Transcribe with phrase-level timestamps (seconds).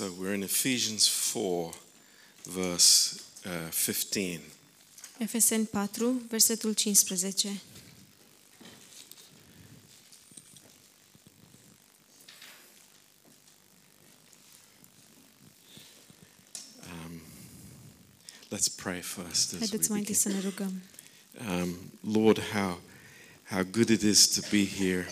[0.00, 1.72] So we're in Ephesians 4,
[2.44, 4.40] verse uh, 15.
[5.18, 7.60] Efeseni 4, versetul 15.
[18.50, 20.82] Let's pray first as Haideți mai întâi să ne rugăm.
[21.48, 21.76] Um,
[22.12, 22.80] Lord, how,
[23.42, 25.06] how good it is to be here.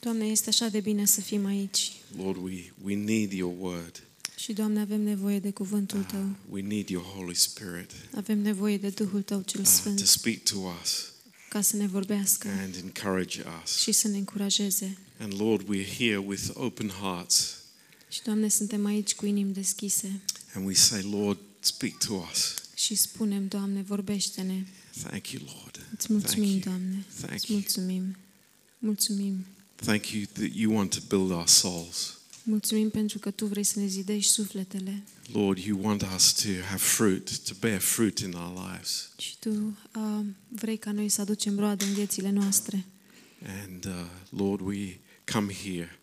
[0.00, 1.92] Doamne, este așa de bine să fim aici.
[2.16, 4.02] Lord, we, we need your word.
[4.36, 6.28] Și, Doamne, avem nevoie de cuvântul Tău.
[6.50, 10.36] We need your Holy Spirit Avem nevoie de Duhul Tău cel uh, to Sfânt speak
[10.42, 11.12] to us
[11.48, 13.80] ca să ne vorbească and encourage us.
[13.80, 14.98] și să ne încurajeze.
[15.18, 17.56] And Lord, we're here with open hearts
[18.08, 20.20] Și, Doamne, suntem aici cu inimi deschise
[20.54, 22.54] and we say, Lord, speak to us.
[22.74, 24.64] și spunem, Doamne, vorbește-ne.
[25.02, 25.80] Thank you, Lord.
[25.96, 26.74] Îți mulțumim, Thank you.
[26.74, 27.04] Doamne.
[27.20, 27.58] Thank Îți you.
[28.78, 29.46] mulțumim.
[29.80, 30.00] Mulțumim.
[30.00, 32.18] Thank you that you want to build our souls.
[32.42, 36.82] Mulțumim pentru că Tu vrei să ne zidești sufletele Lord, you want us to have
[36.82, 39.08] fruit, to bear fruit in our lives.
[39.18, 42.84] și Tu uh, vrei ca noi să aducem roade în viețile noastre.
[43.62, 43.92] And uh,
[44.28, 44.98] Lord, we
[45.32, 45.98] come here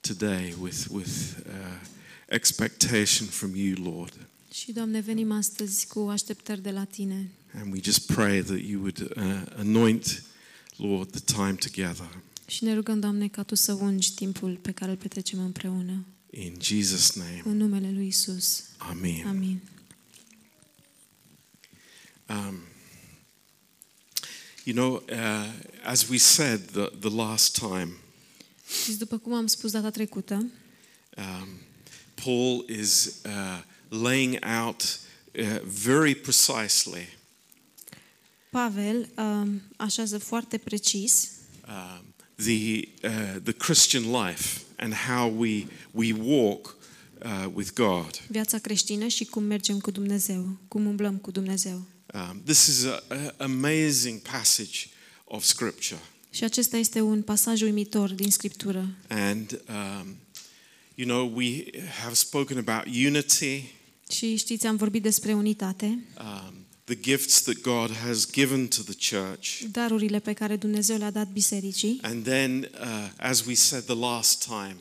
[0.00, 1.10] today with, with
[1.46, 1.52] uh,
[2.28, 4.14] expectation from you, Lord.
[4.52, 7.30] Și, Doamne, venim astăzi cu așteptări de la Tine
[7.60, 10.24] And we just pray that you would uh, anoint,
[10.76, 12.08] Lord, the time together.
[12.50, 16.04] Și ne rugăm, Doamne, ca Tu să ungi timpul pe care îl petrecem împreună.
[16.30, 18.64] In Jesus' name, În numele Lui Isus.
[18.76, 19.26] Amen.
[19.26, 19.60] Amin.
[22.28, 22.60] Um,
[24.64, 25.52] you know, uh,
[25.84, 27.96] as we said the, the last time,
[28.84, 31.48] Și după cum am spus data trecută, um,
[32.24, 35.00] Paul is uh, laying out
[35.38, 37.18] uh, very precisely
[38.50, 41.30] Pavel um, așează foarte precis
[41.68, 42.09] um,
[42.44, 46.76] the, uh, the Christian life and how we, we walk
[47.24, 48.22] uh, with God.
[48.28, 51.82] viața creștină și cum mergem cu Dumnezeu, cum umblăm cu Dumnezeu.
[52.14, 54.88] Um, this is an amazing passage
[55.24, 56.00] of Scripture.
[56.30, 58.88] Și acesta este un pasaj uimitor din Scriptură.
[59.08, 60.16] And, um,
[60.94, 61.64] you know, we
[62.02, 63.64] have spoken about unity,
[64.08, 65.86] Și știți, am vorbit despre unitate,
[66.18, 66.59] um,
[66.90, 69.62] the gifts that God has given to the church.
[69.70, 71.98] darurile pe care Dumnezeu le-a dat bisericii.
[72.02, 74.76] And then, uh, as we said the last time,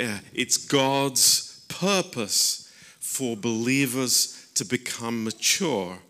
[0.00, 2.66] uh, it's God's purpose
[2.98, 6.02] for believers to become mature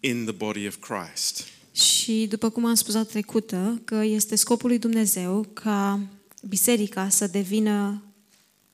[0.00, 1.44] in the body of Christ.
[1.72, 6.00] Și după cum am spus data trecută, că este scopul lui Dumnezeu ca
[6.48, 8.02] biserica să devină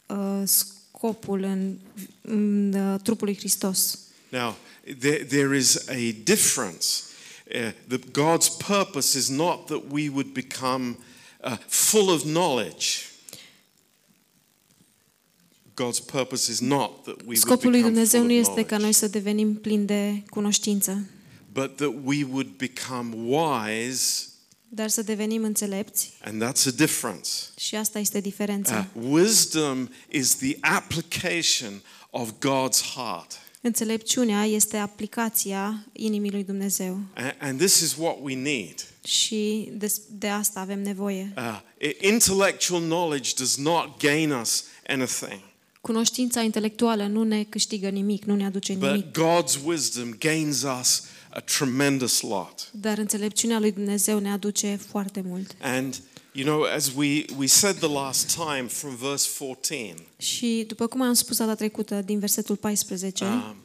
[0.07, 1.79] uh, scopul în,
[2.21, 3.99] în uh, trupul lui Hristos.
[4.29, 4.57] Now,
[5.01, 7.03] there, there is a difference.
[7.55, 10.97] Uh, that God's purpose is not that we would become
[11.43, 13.09] uh, full of knowledge.
[15.75, 18.65] God's purpose is not that we would Scopul lui become Dumnezeu full nu of este
[18.65, 21.09] ca noi să devenim plini de cunoștință,
[21.53, 24.25] but that we would become wise,
[24.69, 27.31] dar să devenim înțelepți and that's a difference.
[27.57, 28.89] și asta este diferența.
[28.95, 33.33] Uh, wisdom is the application of God's heart.
[33.73, 38.87] Înțelepciunea este aplicația inimii lui Dumnezeu A- And this is what we need.
[39.05, 41.33] și de, de asta avem nevoie.
[41.37, 45.41] Uh, i- intellectual knowledge does not gain us anything,
[45.81, 51.03] Cunoștința intelectuală nu ne câștigă nimic, nu ne aduce nimic, but God's wisdom gains us
[51.31, 52.71] a tremendous lot.
[52.73, 55.57] dar înțelepciunea lui Dumnezeu ne aduce foarte mult.
[55.61, 56.01] And
[56.33, 61.03] you know, as we, we said the last time from verse 14, Și după cum
[61.03, 63.57] am spus data trecută din versetul 14, um,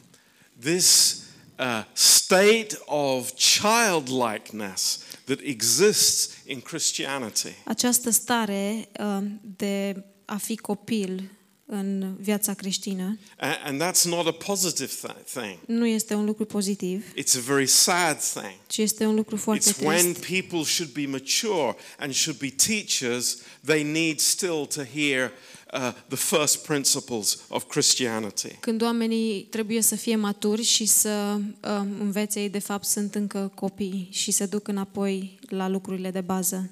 [0.60, 1.18] this
[1.58, 7.52] uh, state of childlikeness that exists in Christianity.
[7.64, 9.24] această stare uh,
[9.56, 11.30] de a fi copil
[11.66, 15.58] în viața creștină A- And that's not a positive th- thing.
[15.66, 18.56] nu este un lucru pozitiv, It's a very sad thing.
[18.66, 20.40] ci este un lucru foarte It's when trist.
[20.40, 25.32] people should be mature and should be teachers, they need still to hear
[25.74, 28.48] uh, the first principles of Christianity.
[28.60, 31.70] Când oamenii trebuie să fie maturi și să uh,
[32.00, 36.70] învețe, ei de fapt sunt încă copii și se duc înapoi la lucrurile de bază.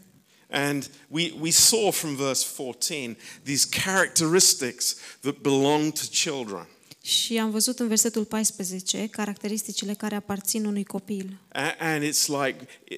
[0.53, 3.67] And we, we saw from verse 14 these
[4.17, 6.67] characteristics that belong to children.
[7.05, 11.39] Și am văzut în versetul 14 caracteristicile care aparțin unui copil.
[11.53, 12.57] A- And it's like
[12.91, 12.97] uh,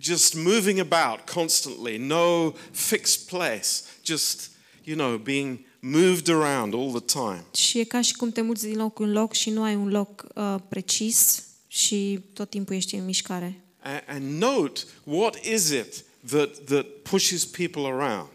[0.00, 3.66] just moving about constantly, no fixed place,
[4.04, 4.50] just,
[4.84, 7.44] you know, being moved around all the time.
[7.54, 9.88] Și e ca și cum te muți din loc în loc și nu ai un
[9.88, 13.60] loc uh, precis și tot timpul ești în mișcare.
[13.78, 18.30] A- And note what is it that, that pushes people around?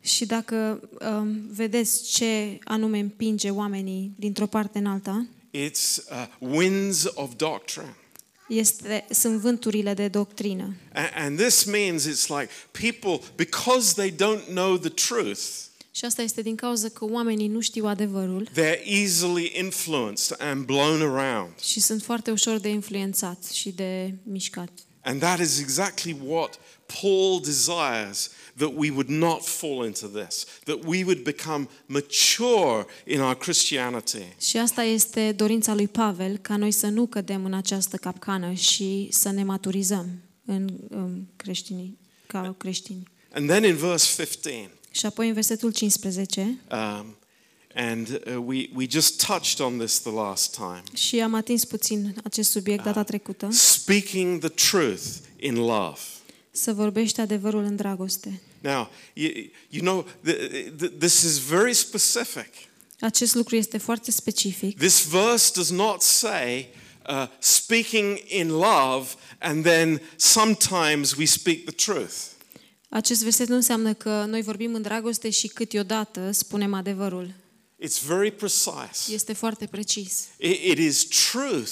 [0.00, 7.04] Și dacă um, vedeți ce anume împinge oamenii dintr-o parte în alta, it's uh, winds
[7.14, 7.96] of doctrine.
[8.48, 10.74] este, sunt vânturile de doctrină.
[10.94, 15.40] A- And this means it's like people, because they don't know the truth,
[15.90, 21.00] Și asta este din cauza că oamenii nu știu adevărul they're easily influenced and blown
[21.02, 21.58] around.
[21.60, 24.70] și sunt foarte ușor de influențat și de mișcat.
[25.02, 26.58] And that is exactly what
[27.00, 33.20] Paul desires that we would not fall into this, that we would become mature in
[33.20, 34.34] our Christianity.
[34.40, 39.08] Și asta este dorința lui Pavel, ca noi să nu cădem în această capcană și
[39.10, 40.06] să ne maturizăm
[40.44, 43.08] în, în creștinii, ca creștini.
[43.32, 46.40] And then in verse 15, Și apoi în versetul 15,
[46.70, 47.16] um,
[47.74, 52.14] and uh, we, we just touched on this the last time, și am atins puțin
[52.24, 55.04] acest subiect data trecută, speaking the truth
[55.36, 55.98] in love.
[56.56, 58.40] Să vorbești adevărul în dragoste.
[58.60, 59.30] Now, you,
[59.68, 62.48] you know, th- th- this is very specific.
[63.00, 64.78] Acest lucru este foarte specific.
[64.78, 66.68] This verse does not say
[67.08, 69.08] uh, speaking in love
[69.38, 72.14] and then sometimes we speak the truth.
[72.88, 77.34] Acest verset nu înseamnă că noi vorbim în dragoste și câteodată spunem adevărul.
[77.84, 79.12] It's very precise.
[79.12, 80.24] Este foarte precis.
[80.38, 81.70] It, it is truth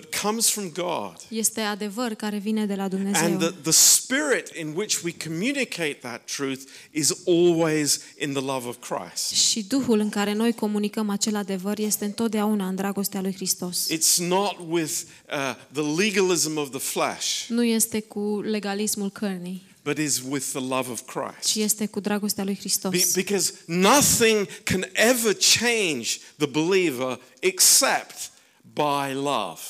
[0.00, 1.16] that comes from God.
[1.28, 3.24] Este adevăr care vine de la Dumnezeu.
[3.24, 6.60] And the, the spirit in which we communicate that truth
[6.90, 9.30] is always in the love of Christ.
[9.48, 13.86] Și Duhul în care noi comunicăm acel adevăr este întotdeauna în dragostea lui Hristos.
[13.92, 14.92] It's not with
[15.32, 20.60] uh, the legalism of the flesh, Nu este cu legalismul cărnii, but is with the
[20.60, 21.56] love of ci Christ.
[21.56, 23.12] este cu dragostea lui Be- Hristos.
[23.14, 28.30] because nothing can ever change the believer except
[28.72, 29.60] by love.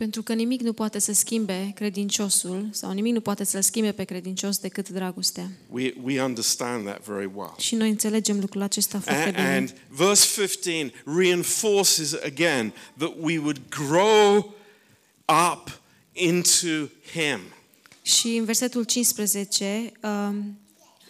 [0.00, 4.04] Pentru că nimic nu poate să schimbe credinciosul sau nimic nu poate să-l schimbe pe
[4.04, 5.50] credincios decât dragostea.
[5.68, 7.54] We, we understand that very well.
[7.58, 9.46] Și noi înțelegem lucrul acesta foarte And, bine.
[9.46, 14.54] and verse 15 reinforces again that we would grow
[15.52, 15.80] up
[16.12, 17.40] into Him.
[18.02, 20.58] Și în versetul 15 um,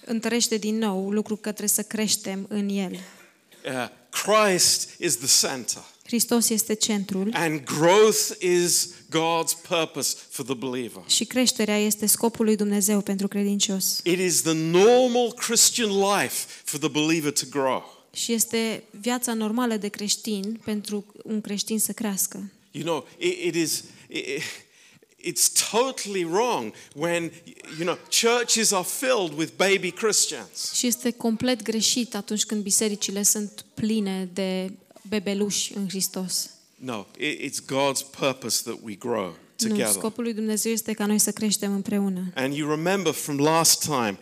[0.04, 2.92] întărește din nou lucru că trebuie să creștem în El.
[2.92, 10.54] Uh, Christ is the center, Hristos este centrul and growth is God's purpose for the
[10.54, 11.02] believer.
[11.06, 14.00] și creșterea este scopul lui Dumnezeu pentru credincios.
[14.04, 18.06] It is the normal Christian life for the believer to grow.
[18.12, 22.50] Și este viața normală de creștin pentru un creștin să crească.
[22.70, 23.84] You know, it, it is.
[24.08, 24.42] It,
[25.22, 27.32] it's totally wrong when
[27.78, 30.72] you know churches are filled with baby Christians.
[30.72, 34.72] Și este complet greșit atunci când bisericile sunt pline de
[35.08, 36.50] bebeluși în Hristos.
[36.76, 39.92] No, it, it's God's purpose that we grow Nu, together.
[39.92, 42.32] scopul lui Dumnezeu este ca noi să creștem împreună.
[42.34, 44.18] And you remember from last time,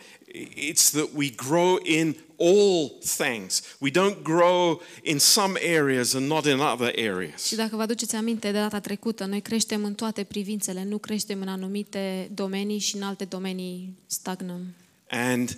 [0.71, 3.61] it's that we grow in all things.
[3.79, 7.55] We don't grow in some areas and not in other Și areas.
[7.55, 11.47] dacă vă aduceți aminte de data trecută, noi creștem în toate privințele, nu creștem în
[11.47, 14.61] anumite domenii și în alte domenii stagnăm.
[15.09, 15.57] And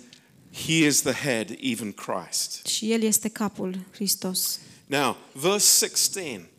[0.66, 2.66] He is the head, even Christ.
[2.66, 4.58] Și El este capul, Hristos.
[4.92, 6.50] Now, verse 16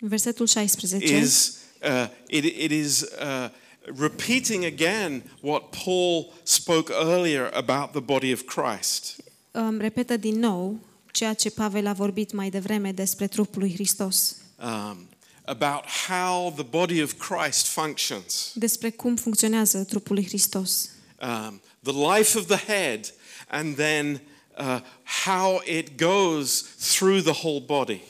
[0.00, 3.48] În versetul 16 is uh, it, it is uh,
[3.98, 9.16] repeating again what Paul spoke earlier about the body of Christ.
[9.52, 10.78] um, repetă din nou
[11.12, 15.08] ceea ce Pavel a vorbit mai devreme despre trupul lui Hristos, Um,
[15.44, 18.50] about how the body of Christ functions.
[18.54, 20.90] despre cum funcționează trupul lui Hristos.
[21.22, 23.14] um, the life of the head,
[23.48, 24.20] and then
[24.58, 24.80] uh,
[25.26, 28.00] how it goes through the whole body.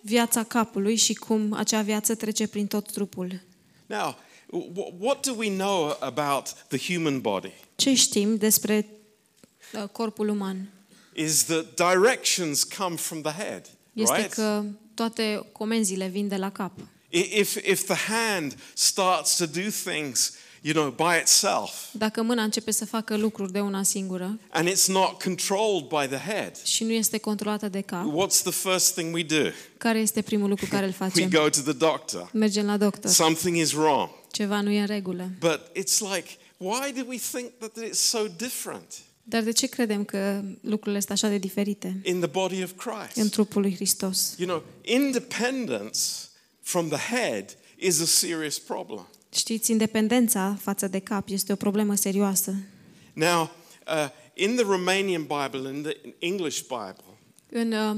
[0.00, 3.40] Viața capului și cum acea viață trece prin tot trupul.
[3.86, 4.18] Now,
[4.50, 7.52] w- what do we know about the human body?
[7.76, 8.86] Ce știm despre
[9.72, 10.68] uh, corpul uman?
[11.14, 14.32] Is that directions come from the head, Este right?
[14.32, 14.62] că
[14.94, 16.72] toate comenzile vin de la cap.
[17.08, 20.32] I- If, if the hand starts to do things,
[20.62, 24.86] you know, by itself, Dacă mâna începe să facă lucruri de una singură and it's
[24.86, 29.14] not controlled by the head, și nu este controlată de cap, what's the first thing
[29.14, 29.48] we do?
[29.78, 31.28] care este primul lucru care îl We facem?
[31.28, 32.30] go to the doctor.
[32.32, 33.10] Mergem la doctor.
[33.10, 34.08] Something is wrong.
[34.30, 35.30] Ceva nu e în regulă.
[35.40, 38.84] But it's like, why do we think that it's so different
[39.28, 42.76] Dar de ce credem că lucrurile sunt așa de diferite in the body of în
[43.12, 43.30] Christ?
[43.30, 44.34] trupul lui Hristos?
[44.38, 45.98] You know, independence
[46.62, 49.08] from the head is a serious problem.
[49.36, 52.54] Știți, independența față de cap este o problemă serioasă.
[53.12, 53.42] Now,
[53.86, 57.04] uh, in the Romanian Bible, in the English Bible,
[57.50, 57.96] În uh,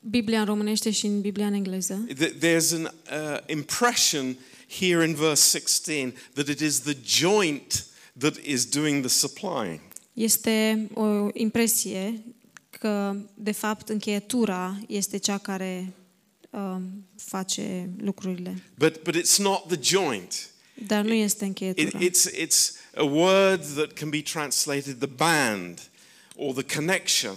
[0.00, 4.36] Biblia în românește și în Biblia în engleză th- there's an uh, impression
[4.68, 7.86] here in verse 16 that it is the joint
[8.18, 9.80] that is doing the supplying.
[10.12, 12.24] Este o impresie
[12.70, 15.92] că, de fapt, încheietura este cea care
[16.56, 18.54] um, face lucrurile.
[18.78, 20.50] But, but it's not the joint.
[20.86, 21.98] Dar nu este It, încheietura.
[22.04, 25.78] it's, it's a word that can be translated the band
[26.36, 27.32] or the connection.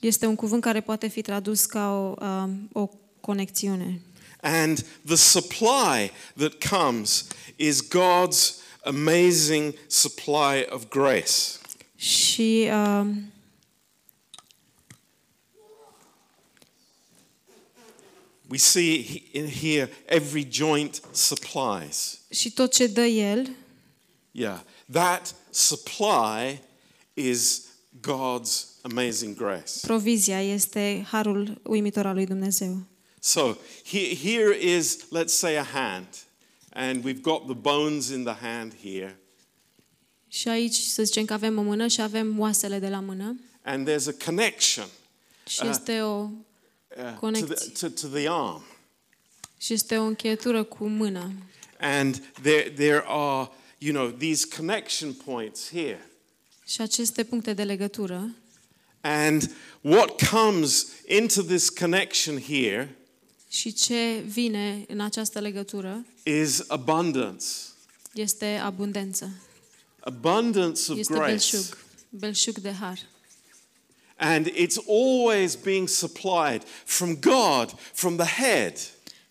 [0.00, 2.90] Este un cuvânt care poate fi tradus ca o, um, o
[3.20, 4.00] conexiune.
[4.40, 7.26] And the supply that comes
[7.56, 11.58] is God's amazing supply of grace.
[11.96, 13.32] Și um,
[18.48, 22.18] We see he- in here every joint supplies.
[22.30, 23.50] și tot ce dă el
[24.30, 24.60] Yeah,
[24.92, 26.60] that supply
[27.14, 27.62] is
[28.00, 29.72] God's amazing grace.
[29.80, 32.82] Provizia este harul uimitor al lui Dumnezeu.
[33.20, 36.06] So here, here is, let's say, a hand,
[36.72, 39.18] and we've got the bones in the hand here,
[40.28, 43.88] Și aici să zicem că avem o mână și avem oasele de la mână and
[43.90, 44.86] there's a connection
[45.46, 46.28] și este o
[46.96, 47.78] uh, to, the, Connect.
[47.78, 48.64] to, to the arm.
[49.58, 51.32] și este o încheietură cu mână.
[51.80, 56.08] And there, there are, you know, these connection points here.
[56.66, 58.34] Și aceste puncte de legătură
[59.00, 62.96] And what comes into this connection here
[63.48, 67.46] și ce vine în această legătură is abundance.
[68.12, 69.30] este abundență.
[70.00, 71.30] Abundance of Este grace.
[71.30, 71.78] belșug,
[72.10, 72.98] belșug de har.
[74.16, 78.78] And it's always being supplied from God, from the head.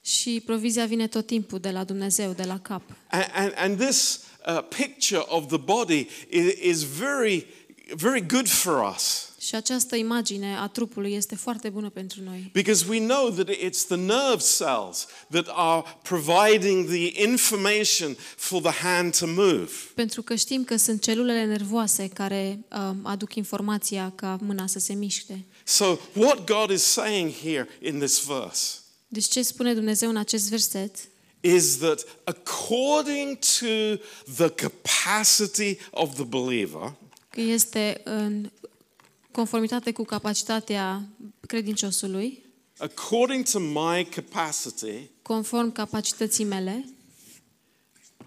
[0.01, 2.81] Și provizia vine tot timpul de la Dumnezeu, de la cap.
[3.09, 7.47] And, and, and this uh, picture of the body is, is very,
[7.95, 12.49] very good for us Și această imagine a trupului este foarte bună pentru noi.
[12.53, 18.71] because we know that it's the nerve cells that are providing the information for the
[18.83, 19.69] hand to move.
[19.95, 24.93] Pentru că știm că sunt celulele nervoase care um, aduc informația ca mâna să se
[24.93, 25.45] miște.
[25.63, 30.49] So, what God is saying here in this verse Deci ce spune Dumnezeu în acest
[30.49, 30.95] verset?
[31.41, 33.95] is that according to
[34.35, 36.93] the capacity of the believer,
[37.29, 38.49] Că este în
[39.33, 41.07] conformitate cu capacitatea
[41.47, 42.43] credinciosului,
[42.77, 46.85] according to my capacity, conform capacității mele,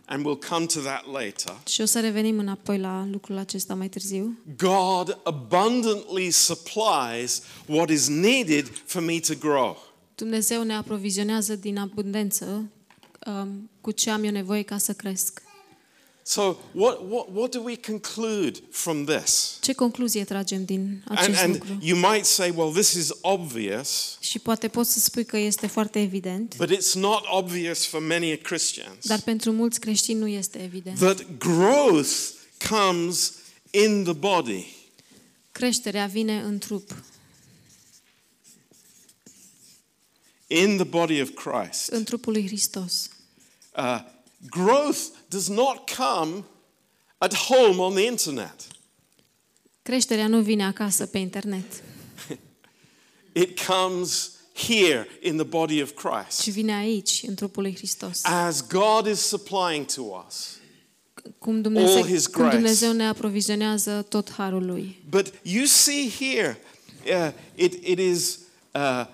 [0.05, 3.89] and we'll come to that later, și o să revenim înapoi la lucrul acesta mai
[3.89, 9.77] târziu, God abundantly supplies what is needed for me to grow.
[10.15, 12.71] Dumnezeu ne aprovizionează din abundență
[13.27, 15.43] um, cu ce am eu nevoie ca să cresc.
[16.29, 19.59] So, what, what, what do we conclude from this?
[19.61, 21.79] Ce concluzie tragem din And, acest and lucru?
[21.81, 26.01] you might say, well, this is obvious, Și poate poți să spui că este foarte
[26.01, 29.05] evident, but it's not obvious for many Christians.
[29.07, 30.99] dar pentru mulți creștini nu este evident.
[30.99, 32.11] that growth
[32.69, 33.33] comes
[33.71, 34.67] in the body.
[35.53, 37.03] Creșterea vine în trup,
[40.47, 41.87] In the body of Christ.
[41.89, 43.09] în trupul lui Hristos.
[43.77, 44.01] Uh,
[44.51, 46.45] growth does not come
[47.19, 48.67] at home on the internet.
[49.83, 51.83] Creșterea nu vine acasă pe internet,
[53.33, 56.49] It comes here in the body of ci Christ.
[56.49, 58.21] vine aici, în trupul lui Hristos.
[58.25, 60.57] As God is supplying to us.
[61.39, 62.57] Cum All Dumnezeu, His cum grace.
[62.57, 65.03] Dumnezeu ne aprovizionează tot harul lui.
[65.09, 66.59] But you see here,
[67.07, 68.39] uh, it, it is
[68.75, 69.07] uh,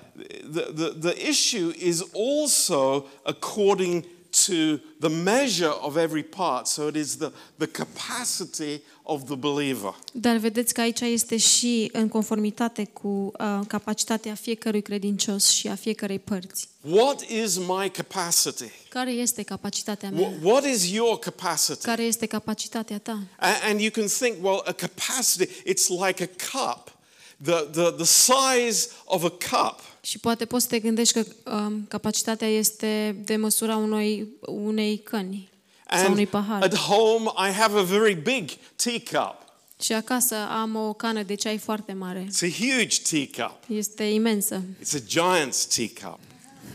[0.53, 4.05] the, the, the issue is also according
[4.47, 6.67] to the measure of every part.
[6.67, 9.95] So it is the, the capacity of the believer.
[10.13, 15.75] Dar vedeți că aici este și în conformitate cu uh, capacitatea fiecărui credincios și a
[15.75, 16.69] fiecărei părți.
[16.81, 18.71] What is my capacity?
[18.89, 20.33] Care este capacitatea Wh- mea?
[20.43, 21.85] What is your capacity?
[21.85, 23.23] Care este capacitatea ta?
[23.39, 26.97] A- And you can think, well, a capacity, it's like a cup,
[27.45, 29.81] the, the, the size of a cup.
[30.01, 35.51] Și poate poți să te gândești că um, capacitatea este de măsura unei, unei căni
[35.91, 36.63] sau unui And pahar.
[36.63, 39.41] at home, I have a very big teacup.
[39.83, 42.27] Și acasă am o cană de ceai foarte mare.
[42.27, 43.59] It's a huge teacup.
[43.69, 44.63] Este imensă.
[44.83, 46.19] It's a giant's teacup.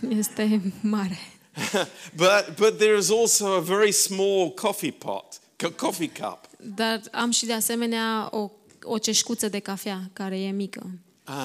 [0.20, 1.20] Este mare.
[2.16, 5.26] but, but there is also a very small coffee pot,
[5.64, 6.40] co- coffee cup.
[6.76, 8.52] Dar am și de asemenea o,
[8.88, 10.90] o ceșcuță de cafea care e mică.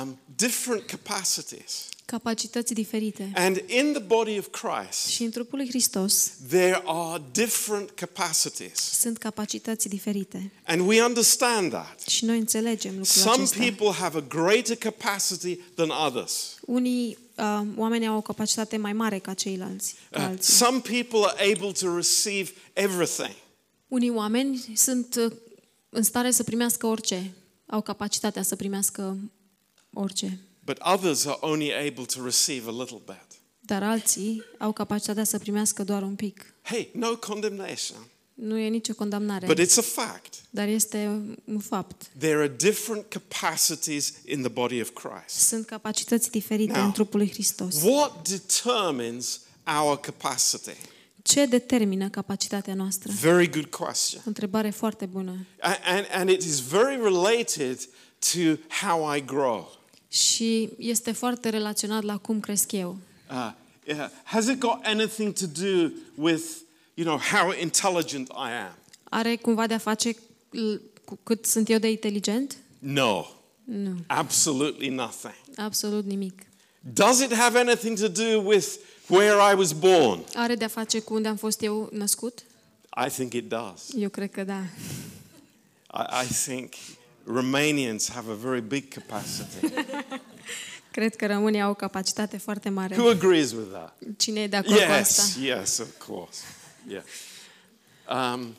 [0.03, 1.87] Um, different capacities.
[2.05, 3.33] Capacități diferite.
[3.35, 8.79] And in the body of Christ, Și în trupul lui Hristos there are different capacities.
[9.01, 10.53] sunt capacități diferite.
[10.65, 12.01] And we understand that.
[12.09, 13.59] Și noi înțelegem lucrul Some acesta.
[13.59, 16.59] people have a greater capacity than others.
[16.67, 19.95] Unii uh, oameni au o capacitate mai mare ca ceilalți.
[20.11, 20.53] Ca Uh, alții.
[20.55, 23.35] some people are able to receive everything.
[23.89, 25.33] Unii oameni sunt uh,
[25.95, 27.35] în stare să primească orice,
[27.67, 29.19] au capacitatea să primească
[29.93, 30.39] orice.
[30.65, 33.27] But others are only able to receive a little bit.
[33.61, 36.55] Dar alții au capacitatea să primească doar un pic.
[36.63, 40.35] Hey, no condemnation, Nu e nicio condamnare, but it's a fact.
[40.51, 41.07] dar este
[41.45, 42.11] un fapt.
[42.19, 45.47] There are different capacities in the body of Christ.
[45.47, 47.83] Sunt capacități diferite Now, în trupul lui Hristos.
[47.83, 49.41] What determines
[49.81, 50.77] our capacity?
[51.23, 53.13] Ce determină capacitatea noastră?
[53.21, 54.21] Very good question.
[54.25, 55.47] O întrebare foarte bună.
[55.61, 57.79] A- And, and it is very related
[58.33, 58.39] to
[58.87, 59.81] how I grow.
[60.09, 62.99] Și este foarte relaționat la cum cresc eu.
[63.31, 63.53] Uh,
[63.87, 64.11] yeah.
[64.25, 66.45] Has it got anything to do with,
[66.95, 68.77] you know, how intelligent I am?
[69.05, 70.17] Are cumva de a face
[70.51, 70.75] l-
[71.05, 72.57] cu cât sunt eu de inteligent?
[72.79, 73.25] No,
[73.65, 75.35] Nu, absolutely nothing.
[75.57, 76.43] absolut nimic.
[76.85, 80.25] Does it have anything to do with where I was born?
[80.35, 82.43] Are de a face cu unde am fost eu născut?
[83.07, 83.89] I think it does.
[83.97, 84.61] Eu cred că da.
[85.95, 86.73] I, I think
[87.25, 89.67] Romanians have a very big capacity.
[90.91, 92.97] Cred că românii au o capacitate foarte mare.
[92.97, 93.99] Who agrees with that?
[94.17, 95.23] Cine e de acord cu asta?
[95.23, 96.39] Yes, yes, of course.
[96.89, 97.05] Yeah.
[98.35, 98.57] Um,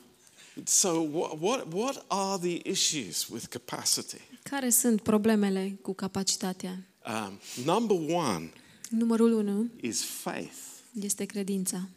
[0.64, 4.20] so, what, what, what are the issues with capacity?
[4.42, 6.78] Care sunt problemele cu capacitatea?
[7.06, 8.52] Um, number one
[8.90, 10.54] Numărul 1 is faith.
[11.00, 11.88] este credința.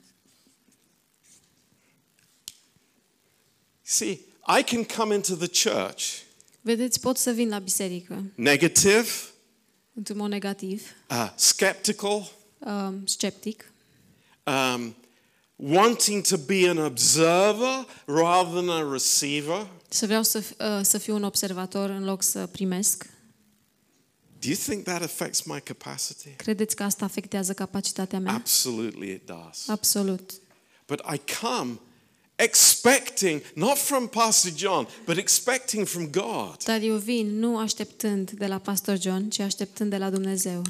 [3.81, 4.19] See,
[4.59, 6.03] I can come into the church
[6.61, 9.07] Vedeți, pot să vin la biserică negative,
[9.93, 13.71] într-un mod negativ, uh, skeptical, um, sceptic,
[14.43, 14.95] um,
[15.55, 19.67] wanting to be an observer rather than a receiver.
[19.89, 23.09] să vreau să, f- uh, să fiu un observator în loc să primesc.
[24.39, 26.29] Do you think that affects my capacity?
[26.35, 28.33] Credeți că asta afectează capacitatea mea?
[28.33, 29.67] Absolutely, it does.
[29.67, 30.31] Absolut.
[30.87, 31.79] But I come
[32.35, 36.63] expecting, not from Pastor John, but expecting from God.
[36.63, 40.61] Dar eu vin nu așteptând de la Pastor John, ci așteptând de la Dumnezeu.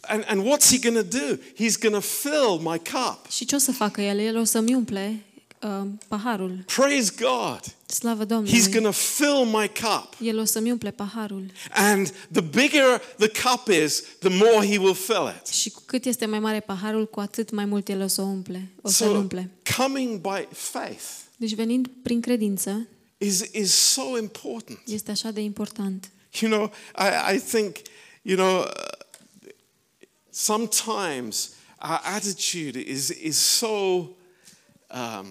[0.00, 1.36] And, and what's he going to do?
[1.36, 3.30] He's going to fill my cup.
[3.30, 4.18] Și ce o să facă el?
[4.18, 5.24] El o să-mi umple
[5.62, 6.64] uh, paharul.
[6.76, 7.60] Praise God.
[7.86, 8.70] Slavă He's Domnului!
[8.72, 10.16] going to fill my cup.
[10.20, 11.44] El o să-mi umple paharul.
[11.70, 15.46] And the bigger the cup is, the more he will fill it.
[15.46, 18.24] Și cu cât este mai mare paharul, cu atât mai mult el o să o
[18.24, 18.70] umple.
[18.82, 19.50] O să-l So umple.
[19.76, 21.02] coming by faith
[21.36, 22.86] Deci venind prin credință,
[23.18, 24.78] is, is so important.
[24.86, 26.10] este așa de important.
[26.40, 27.76] You know, I, I think,
[28.22, 28.66] you know, uh,
[30.30, 31.50] sometimes
[31.82, 34.08] our attitude is, is so
[34.94, 35.26] um,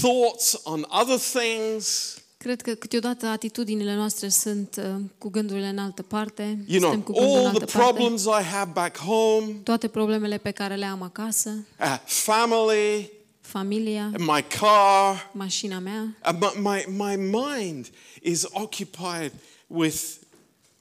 [0.00, 6.02] thoughts on other things, Cred că câteodată atitudinile noastre sunt uh, cu gândurile în altă
[6.02, 7.92] parte, you suntem know, cu gândul în all altă the parte.
[7.92, 14.10] problems I have back home, Toate problemele pe care le am acasă, uh, family, familia,
[14.18, 17.90] my car, mașina mea, uh, my, my, my mind
[18.22, 19.32] is occupied
[19.66, 20.02] with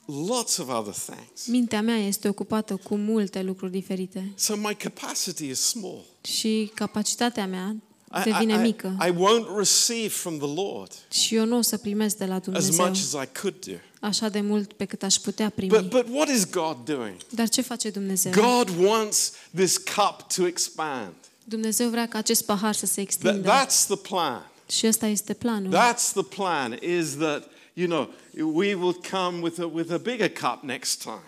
[0.06, 1.46] lots of other things.
[1.48, 6.04] mintea mea este ocupată cu multe lucruri diferite So my capacity is small.
[6.22, 7.76] și capacitatea mea
[8.20, 11.62] I, devine I, mică I, I won't receive from the Lord și eu nu o
[11.62, 13.74] să primesc de la as Dumnezeu much as I could do.
[14.00, 15.72] așa de mult pe cât aș putea primi.
[15.72, 17.16] But, but what is God doing?
[17.30, 18.32] Dar ce face Dumnezeu?
[18.32, 21.14] God wants this cup to expand.
[21.44, 23.50] Dumnezeu vrea ca acest pahar să se That, extindă.
[23.52, 24.52] that's the plan.
[24.70, 25.72] Și ăsta este planul.
[25.74, 27.44] That's the plan is that,
[27.82, 28.10] you know,
[28.54, 31.24] we will come with a, with a bigger cup next time.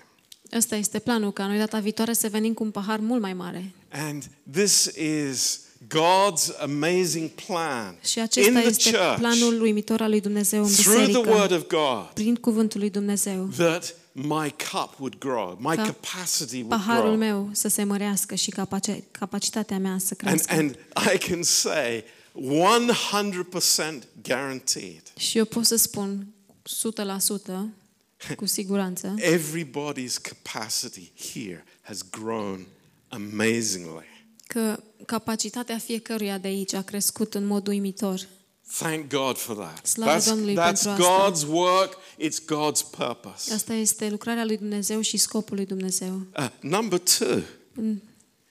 [0.58, 3.72] Ăsta este planul, ca noi data viitoare să venim cu un pahar mult mai mare.
[3.90, 10.10] And this is God's amazing plan Și in acesta the este church planul uimitor al
[10.10, 13.50] lui Dumnezeu în through the Word biserică, of God prin cuvântul lui Dumnezeu.
[13.58, 17.16] that my cup would grow, my Ca capacity would Paharul grow.
[17.18, 20.54] meu să se mărească și capaci- capacitatea mea să And, crească.
[20.54, 20.78] and
[21.14, 26.28] I can say 100% guaranteed Și eu pot să spun
[26.64, 32.68] 100% cu siguranță everybody's capacity here has grown
[33.08, 34.26] amazingly.
[34.48, 38.28] că capacitatea fiecăruia de aici a crescut în mod uimitor.
[38.78, 39.86] Thank God for that.
[39.86, 41.32] Slavă That's, Domnului that's pentru asta.
[41.32, 43.54] God's work, it's God's purpose.
[43.54, 46.22] Asta este lucrarea lui Dumnezeu și scopul lui Dumnezeu.
[46.38, 47.40] Uh, number two,
[47.76, 47.98] În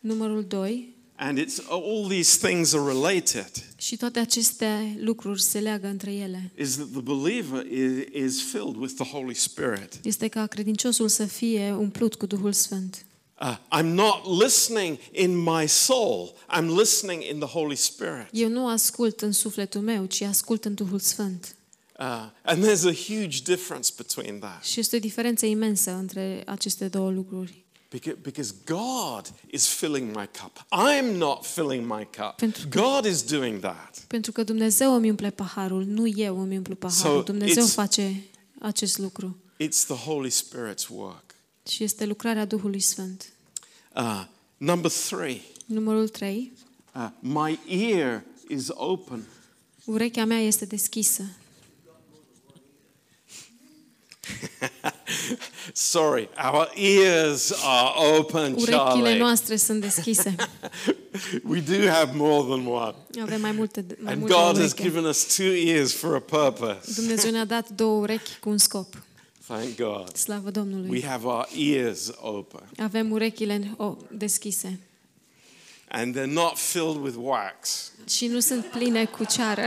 [0.01, 0.91] numărul 2,
[1.22, 6.52] and it's all these things are related, și toate aceste lucruri se leagă între ele.
[6.58, 9.98] is that the believer is, is filled with the Holy Spirit.
[10.02, 13.04] Este ca credinciosul să fie umplut cu Duhul Sfânt.
[13.40, 18.28] Uh, I'm not listening in my soul, I'm listening in the Holy Spirit.
[18.30, 21.56] Eu nu ascult în sufletul meu, ci ascult în Duhul Sfânt.
[21.98, 22.06] Uh,
[22.42, 24.64] and there's a huge difference between that.
[24.64, 27.62] Și este o diferență imensă între aceste două lucruri.
[27.92, 30.66] Because, because God is filling my cup.
[30.70, 32.37] I'm not filling my cup.
[32.37, 34.05] Pentru că- God is doing that.
[34.07, 37.16] Pentru că Dumnezeu îmi umple paharul, nu eu îmi umplu paharul.
[37.16, 38.22] So Dumnezeu it's- face
[38.61, 39.37] acest lucru.
[39.62, 41.35] It's the Holy Spirit's work.
[41.68, 43.33] Și este lucrarea Duhului Sfânt.
[43.96, 44.24] Uh,
[44.57, 46.52] number three, Numărul 3.
[46.94, 49.24] uh, my ear is open.
[49.85, 51.22] Urechea mea este deschisă.
[55.72, 59.18] Sorry, our ears are open, Urechile Charlie.
[59.18, 60.35] noastre sunt deschise.
[61.44, 62.94] We do have more than one.
[63.20, 64.83] Avem mai multe, mai And multe God has ureche.
[64.83, 66.92] given us two ears for a purpose.
[67.01, 69.03] Dumnezeu ne-a dat două urechi cu un scop.
[69.46, 70.16] Thank God.
[70.16, 71.03] Slavă We Domnului.
[71.03, 72.68] have our ears open.
[72.79, 74.79] Avem urechile o, deschise.
[75.88, 77.90] And they're not filled with wax.
[78.09, 79.62] Și nu sunt pline cu ceară.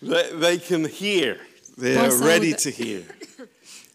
[0.00, 1.36] They, they can hear.
[1.82, 2.60] They're Poate să ready audă.
[2.62, 3.00] to hear.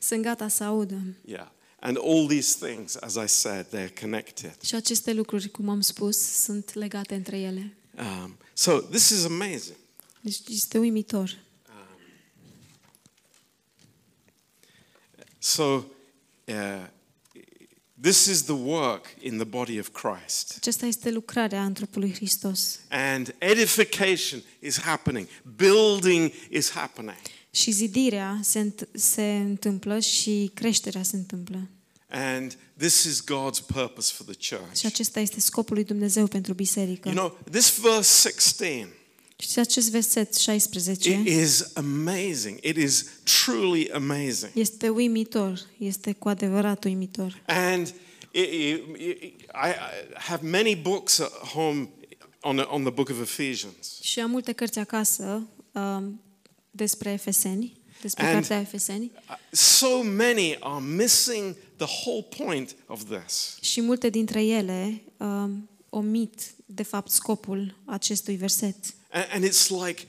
[0.08, 1.02] Sunt gata să audă.
[1.26, 1.48] Yeah.
[1.80, 4.62] And all these things, as I said, they're connected.
[4.62, 7.78] Și aceste lucruri, cum am spus, sunt legate între ele.
[7.98, 9.76] Um, so this is amazing.
[10.22, 11.44] Deci este uimitor.
[15.38, 16.88] So uh,
[18.02, 20.54] this is the work in the body of Christ.
[20.58, 22.80] Aceasta este lucrarea în trupul lui Hristos.
[22.90, 27.18] And edification is happening, building is happening.
[27.56, 31.68] Și zidirea se, înt- se întâmplă și creșterea se întâmplă.
[32.10, 34.86] And this is God's purpose for the Și church.
[34.86, 37.10] acesta este scopul lui Dumnezeu pentru biserică.
[37.10, 38.94] You know, this verse 16
[39.38, 42.58] Și acest verset 16 it is amazing.
[42.62, 43.06] It is
[43.44, 44.52] truly amazing.
[44.56, 47.42] este uimitor, este cu adevărat uimitor.
[47.46, 47.94] And
[48.32, 51.90] it, it, it- I I have many books at home
[52.42, 54.00] on, on the book of Ephesians.
[54.02, 56.20] Și am multe cărți acasă um,
[56.76, 63.04] despre Efeseni, despre And- cartea Efeseni, Uh, So many are missing the whole point of
[63.04, 63.58] this.
[63.62, 68.76] și multe dintre ele um, omit, de fapt, scopul acestui verset.
[69.12, 70.04] And, and it's like,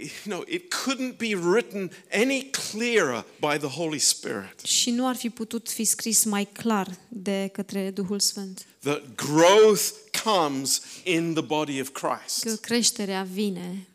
[0.00, 4.60] you know, it couldn't be written any clearer by the Holy Spirit.
[4.64, 8.66] Și nu ar fi putut fi scris mai clar de către Duhul Sfânt.
[8.78, 9.84] That growth
[10.24, 12.60] comes in the body of Că Christ.
[12.60, 13.86] creșterea vine,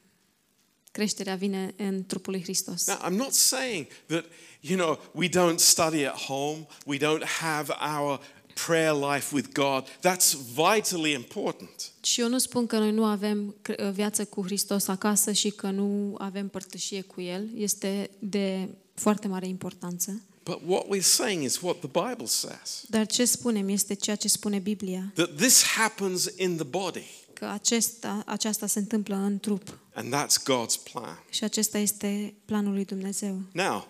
[1.00, 2.86] creșterea vine în trupul lui Hristos.
[2.88, 4.26] Now, I'm not saying that,
[4.60, 8.20] you know, we don't study at home, we don't have our
[8.66, 9.88] prayer life with God.
[9.90, 11.92] That's vitally important.
[12.02, 15.70] Și eu nu spun că noi nu avem cre- viață cu Hristos acasă și că
[15.70, 17.48] nu avem părtășie cu El.
[17.56, 20.22] Este de foarte mare importanță.
[20.44, 24.28] But what we're saying is what the Bible says Dar ce spunem este ceea ce
[24.28, 25.12] spune Biblia.
[25.16, 27.04] that this happens in the body,
[27.40, 29.80] Că acesta, aceasta se întâmplă în trup.
[29.94, 31.24] and that's God's plan.
[31.30, 33.42] Și acesta este planul lui Dumnezeu.
[33.52, 33.88] Now,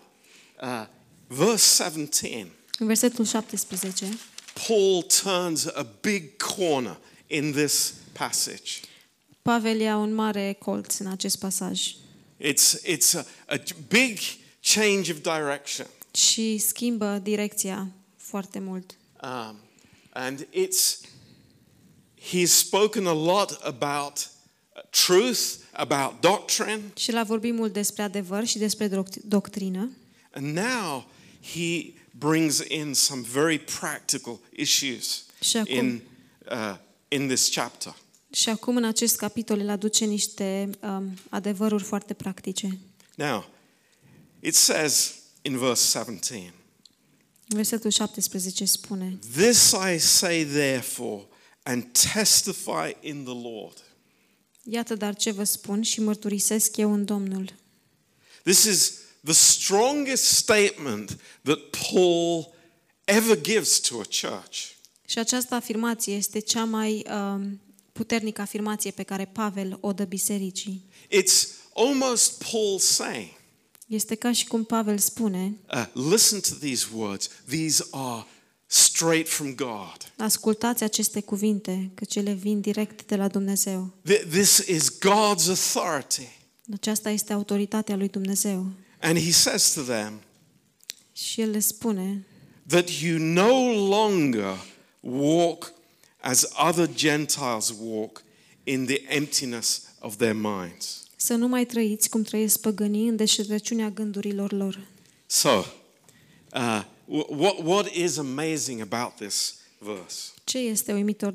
[0.62, 0.86] uh,
[1.26, 2.46] verse 17,
[2.78, 4.18] În versetul 17,
[4.66, 8.70] Paul turns a big corner in this passage.
[9.42, 11.94] Pavel ia un mare colț în acest pasaj
[12.42, 13.56] It's, it's a, a
[13.88, 14.18] big
[14.74, 15.86] change of direction.
[16.14, 18.94] și schimbă direcția foarte mult.
[19.22, 19.56] Um,
[20.12, 21.08] and it's,
[22.30, 24.12] he's spoken a lot about
[24.76, 25.40] uh, truth,
[25.72, 29.90] about doctrine, Și l-a vorbit mult despre adevăr și despre doct- doctrină.
[30.32, 31.10] and now
[31.54, 36.02] he brings in some very practical issues Și acum- in,
[36.50, 36.76] uh,
[37.08, 37.94] in this chapter.
[38.32, 42.78] Și acum în acest capitol îl aduce niște um, adevăruri foarte practice.
[43.14, 43.48] Now,
[44.40, 46.54] it says in verse 17,
[47.46, 51.22] Versetul 17 spune This I say therefore,
[51.62, 53.84] and testify in the Lord.
[54.62, 57.54] Iată dar ce vă spun și mărturisesc eu în Domnul.
[58.42, 58.92] This is
[59.24, 61.58] the strongest statement that
[61.92, 62.54] Paul
[63.04, 64.78] ever gives to a church.
[65.06, 67.60] Și această afirmație este cea mai um,
[67.92, 70.84] puternică afirmație pe care Pavel o dă bisericii.
[71.06, 73.28] It's almost Paul saying,
[73.86, 78.26] Este ca și cum Pavel spune, uh, listen to these words, these are
[78.72, 79.96] straight from God.
[80.16, 83.90] ascultați aceste cuvinte, că cele vin direct de la Dumnezeu.
[84.12, 86.28] Th- This is God's authority.
[86.74, 88.66] Aceasta este autoritatea lui Dumnezeu.
[89.00, 90.20] And he says to them
[91.12, 92.26] Și el le spune
[92.66, 94.56] that you no longer
[95.00, 95.72] walk
[96.20, 98.22] as other Gentiles walk
[98.64, 101.02] in the emptiness of their minds.
[101.16, 104.86] să nu mai trăiți cum trăiesc păgânii în deșertăciunea gândurilor lor.
[105.26, 105.64] So, uh,
[106.54, 106.86] wh-
[107.28, 110.32] what, what is amazing about this verse?
[110.44, 111.34] Ce este uimitor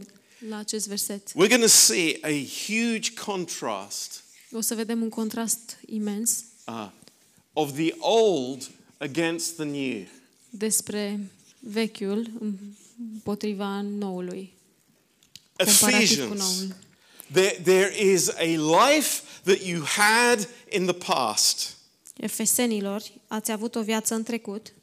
[0.50, 1.32] la acest verset?
[1.36, 6.90] We're going to see a huge contrast O să vedem un contrast imens uh,
[7.54, 10.06] of the old against the new.
[10.50, 11.20] despre
[11.60, 12.28] vechiul
[13.14, 14.54] împotriva noului.
[15.58, 16.40] Comparativ cu Ephesians.
[16.40, 16.76] noul.
[17.32, 18.56] There, there is a
[18.88, 21.74] life that you had in the past,
[22.18, 24.74] Efesenilor, ați avut o viață în trecut,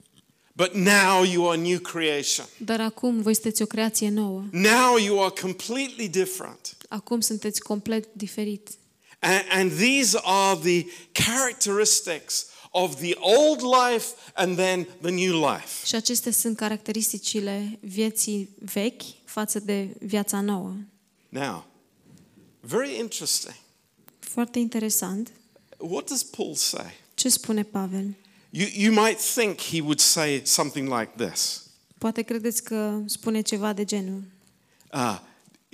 [0.52, 2.46] but now you are a new creation.
[2.58, 4.44] dar acum voi sunteți o creație nouă.
[4.50, 6.76] Now you are completely different.
[6.88, 8.68] Acum sunteți complet diferit.
[9.18, 15.86] And, and these are the characteristics of the old life and then the new life.
[15.86, 20.74] Și acestea sunt caracteristicile vieții vechi față de viața nouă.
[21.28, 21.66] Now,
[22.60, 23.54] very interesting.
[24.18, 25.32] Foarte interesant.
[25.78, 27.00] What does Paul say?
[27.14, 28.16] Ce spune Pavel?
[28.54, 31.62] You, you might think he would say something like this
[31.98, 34.22] Poate credeți că spune ceva de genul.
[34.92, 35.18] uh,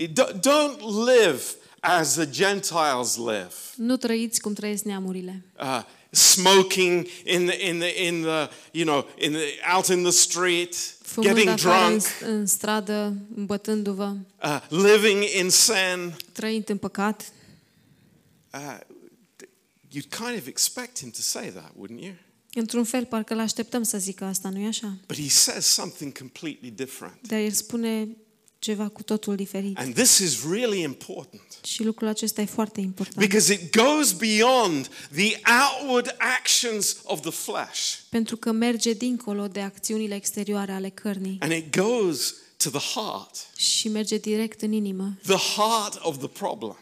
[0.07, 1.43] "Do- Don't live
[1.81, 5.45] as the Gentiles live, Nu trăiți cum trăiesc neamurile.
[5.61, 10.11] uh, smoking in the, in the, in the, you know, in the, out in the
[10.13, 16.17] street, Fumând getting afară în, drunk, în stradă, îmbătându-vă, uh, living in sin.
[16.33, 17.33] trăind în păcat.
[18.55, 18.79] Uh,
[19.91, 22.13] you'd kind of expect him to say that, wouldn't you?
[22.55, 24.97] Într-un fel, parcă îl așteptăm să zică asta, nu-i așa?
[25.07, 27.19] But he says something completely different.
[27.21, 28.09] Dar el spune
[28.59, 29.79] ceva cu totul diferit.
[29.79, 33.19] And this is really important Și lucrul acesta e foarte important.
[33.27, 39.61] because it goes beyond the outward actions of the flesh Pentru că merge dincolo de
[39.61, 45.19] acțiunile exterioare ale cărnii and it goes to the heart, și merge direct în inimă,
[45.23, 46.79] the heart of the problem.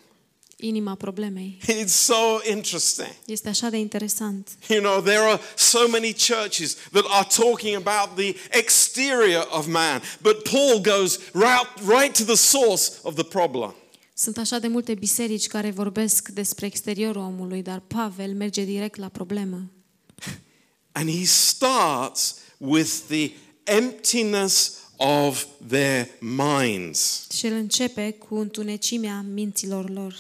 [0.57, 1.59] Inima problemei.
[1.83, 3.15] It's so interesting.
[3.27, 4.49] Este așa de interesant.
[4.69, 10.03] You know, there are so many churches that are talking about the exterior of man,
[10.21, 13.75] but Paul goes right, right to the source of the problem.
[14.15, 19.09] Sunt așa de multe biserici care vorbesc despre exteriorul omului, dar Pavel merge direct la
[19.09, 19.71] problemă.
[20.93, 23.31] And he starts with the
[23.65, 27.27] emptiness of their minds.
[27.37, 30.15] Și el începe cu întunecimea minților lor.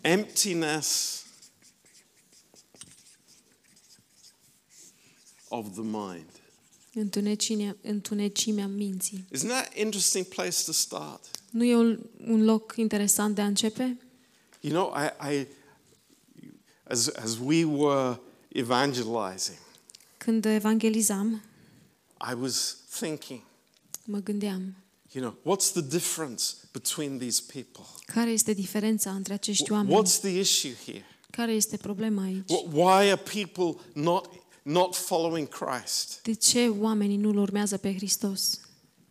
[0.00, 1.18] Emptiness
[5.48, 6.30] of the mind.
[6.94, 9.24] Întunecimea, întunecimea minții.
[9.36, 11.20] Isn't that interesting place to start?
[11.50, 13.98] Nu e un, un loc interesant de a începe?
[14.60, 15.46] You know, I, I
[16.84, 19.58] as, as we were evangelizing,
[20.18, 21.42] Când evangelizam,
[22.30, 23.40] I was thinking,
[24.04, 24.74] mă gândeam,
[25.12, 27.84] you know, what's the difference between these people?
[28.06, 30.02] care este diferența între acești oameni?
[30.02, 31.04] What's the issue here?
[31.30, 32.50] Care este problema aici?
[32.52, 34.30] Wh- Why are people not,
[34.62, 36.20] not following Christ?
[36.22, 38.60] De ce oamenii nu-L urmează pe Hristos?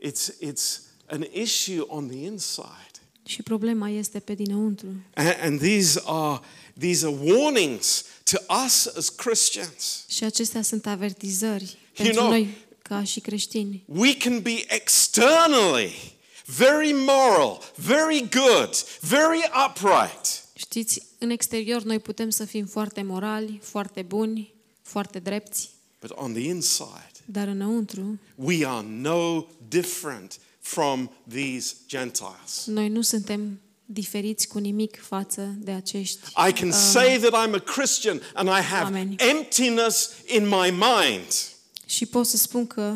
[0.05, 2.87] It's, it's an issue on the inside.
[3.25, 4.87] Și problema este pe dinăuntru.
[5.13, 6.39] And, and these, are,
[6.79, 10.03] these are warnings to us as Christians.
[10.07, 12.57] Și acestea sunt avertizări pentru know- noi
[12.89, 13.83] ca și creștini.
[13.85, 20.43] We can be externally very moral, very good, very upright.
[20.53, 25.69] Știți, în exterior noi putem să fim foarte morali, foarte buni, foarte drepți,
[26.01, 32.63] But on the inside, dar înăuntru we are no different from these Gentiles.
[32.65, 37.59] noi nu suntem diferiți cu nimic față de acești I can say that I'm a
[37.59, 39.15] Christian and I have Amen.
[39.17, 41.33] emptiness in my mind.
[41.89, 42.95] Și pot să spun că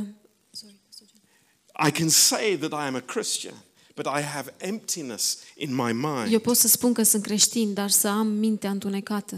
[1.87, 3.53] I can say that I am a Christian,
[3.95, 6.31] but I have emptiness in my mind.
[6.31, 9.35] eu pot să spun că sunt creștin, dar să am mintea întunecată.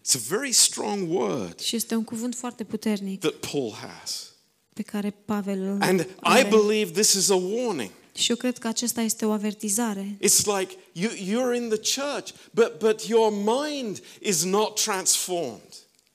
[0.00, 4.32] It's a very strong word Și este un cuvânt foarte puternic that Paul has.
[4.72, 6.48] pe care Pavel îl And I are.
[6.48, 7.90] believe this is a warning.
[8.14, 10.18] Și eu cred că acesta este o avertizare.
[10.24, 15.69] It's like you, you're in the church, but, but your mind is not transformed.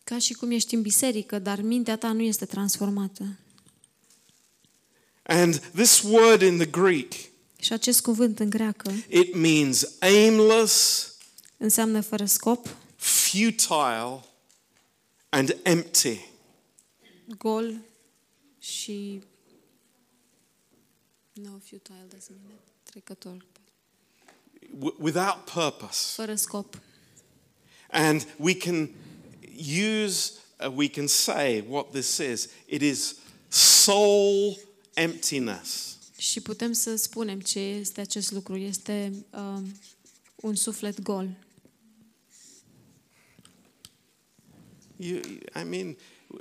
[0.05, 3.37] Ca și cum ești în biserică, dar mintea ta nu este transformată.
[5.23, 7.11] And this word in the Greek,
[7.59, 11.11] Și acest cuvânt în greacă it means aimless,
[11.57, 14.23] înseamnă fără scop, futile,
[15.29, 16.19] and empty.
[17.37, 17.75] gol
[18.59, 19.21] și
[21.33, 22.89] no futile doesn't mean it.
[22.91, 23.45] trecător,
[24.59, 26.13] w- without purpose.
[26.15, 26.79] fără scop.
[27.91, 28.89] And we can
[29.57, 32.47] use, uh, we can say what this is.
[32.65, 33.15] It is
[33.47, 34.57] soul
[34.93, 35.97] emptiness.
[36.17, 38.57] Și putem să spunem ce este acest lucru.
[38.57, 39.79] Este um,
[40.35, 41.29] un suflet gol.
[44.97, 45.19] You,
[45.55, 45.97] I mean,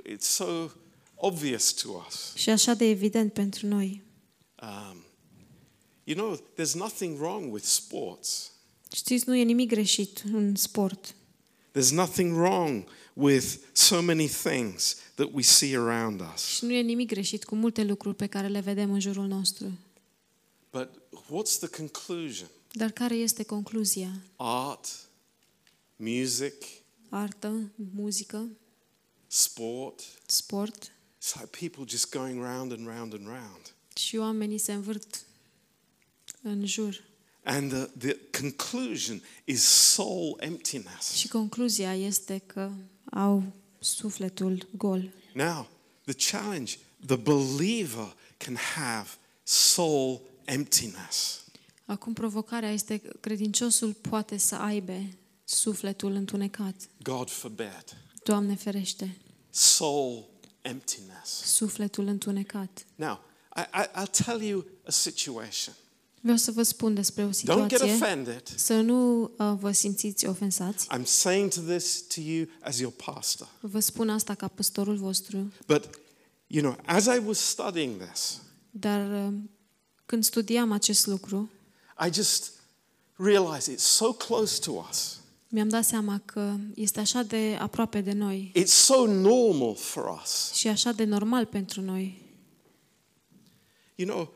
[0.09, 0.69] it's so
[1.15, 2.33] obvious to us.
[2.35, 4.01] Și așa de evident pentru noi.
[4.61, 5.05] Um,
[6.03, 8.51] you know, there's nothing wrong with sports.
[8.95, 11.15] Știți, nu e nimic greșit în sport.
[11.71, 16.45] There's nothing wrong with so many things that we see around us.
[16.45, 19.77] Și nu e nimic greșit cu multe lucruri pe care le vedem în jurul nostru.
[20.71, 22.47] But what's the conclusion?
[22.71, 24.09] Dar care este concluzia?
[24.35, 24.87] Art,
[25.95, 26.63] music,
[27.09, 28.47] Artă, muzică,
[29.27, 30.01] sport.
[30.25, 33.73] sport It's like people just going round and round and round.
[33.95, 35.25] și oamenii se învârt
[36.41, 37.03] în jur.
[37.43, 41.13] And the, the conclusion is soul emptiness.
[41.13, 42.71] Și concluzia este că
[43.15, 43.43] au
[43.79, 45.09] sufletul gol.
[45.33, 45.67] Now,
[46.05, 49.07] the challenge the believer can have
[49.43, 51.43] soul emptiness.
[51.85, 54.93] Acum provocarea este că credinciosul poate să aibă
[55.43, 56.75] sufletul întunecat.
[57.03, 57.83] God forbid.
[58.23, 59.17] Doamne ferește,
[59.49, 60.25] Soul
[60.61, 61.29] emptiness.
[61.43, 62.85] sufletul întunecat.
[62.95, 63.19] Now,
[63.55, 65.73] I, I, I'll tell you a situation.
[66.25, 68.47] Vreau să vă spun despre o Don't get situație, offended.
[68.55, 70.87] să nu uh, vă simțiți ofensați.
[70.97, 73.47] I'm saying to this to you as your pastor.
[73.59, 75.89] Vă spun asta ca păstorul vostru, But,
[76.47, 79.33] you know, as I was studying this, dar uh,
[80.05, 81.49] când studiam acest lucru,
[82.07, 82.51] I just
[83.15, 85.19] realized it's so close to us.
[85.49, 90.51] mi-am dat seama că este așa de aproape de noi It's so normal for us.
[90.53, 92.23] și așa de normal pentru noi.
[93.95, 94.33] You know,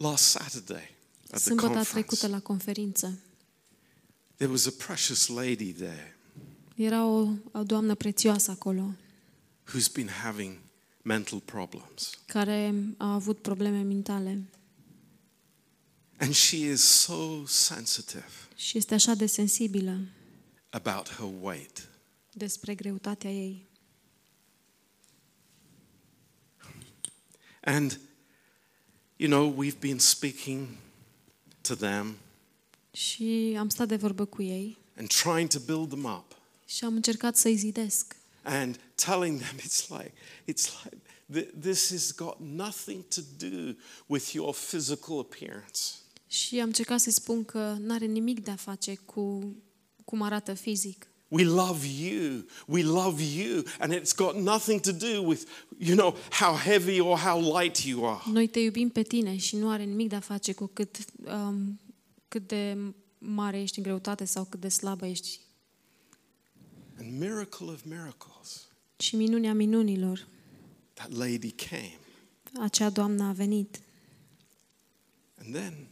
[0.00, 3.18] last Saturday at the Sâmbătă conference, trecută la conferință,
[4.36, 6.16] there was a precious lady there
[6.74, 8.94] era o, o doamnă prețioasă acolo,
[9.68, 10.58] who's been having
[11.02, 12.10] mental problems.
[12.26, 14.44] care a avut probleme mentale
[16.16, 20.00] And she is so sensitive și este așa de sensibilă
[20.70, 21.88] about her weight.
[22.32, 23.68] despre greutatea ei.
[27.62, 28.00] And,
[29.20, 30.66] you know, we've been speaking
[31.60, 32.16] to them
[32.92, 36.94] Și am stat de vorbă cu ei and trying to build them up și am
[36.94, 38.16] încercat să-i zidesc.
[38.42, 40.12] and telling them it's like,
[40.52, 40.96] it's like,
[41.32, 43.72] th- this has got nothing to do
[44.06, 45.80] with your physical appearance.
[46.26, 49.54] Și am încercat să-i spun că nu are nimic de a face cu
[50.04, 51.06] cum arată fizic.
[51.30, 52.44] We love you.
[52.66, 53.62] We love you.
[53.78, 55.42] And it's got nothing to do with,
[55.78, 58.20] you know, how heavy or how light you are.
[58.32, 61.80] Noi te iubim pe tine și nu are nimic de a face cu cât, um,
[62.28, 62.76] cât de
[63.18, 65.40] mare ești în greutate sau cât de slabă ești.
[66.98, 68.66] And miracle of miracles,
[68.96, 70.26] Și minunea minunilor,
[70.92, 71.98] that lady came.
[72.60, 73.80] acea doamnă a venit.
[75.44, 75.86] And then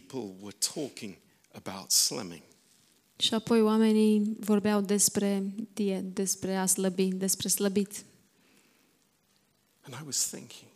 [0.00, 1.16] people were talking
[1.52, 2.42] about slimming.
[3.16, 5.42] Și apoi oamenii vorbeau despre
[5.74, 8.04] diet, despre a slăbi, despre slăbit.
[9.82, 10.70] And I was thinking,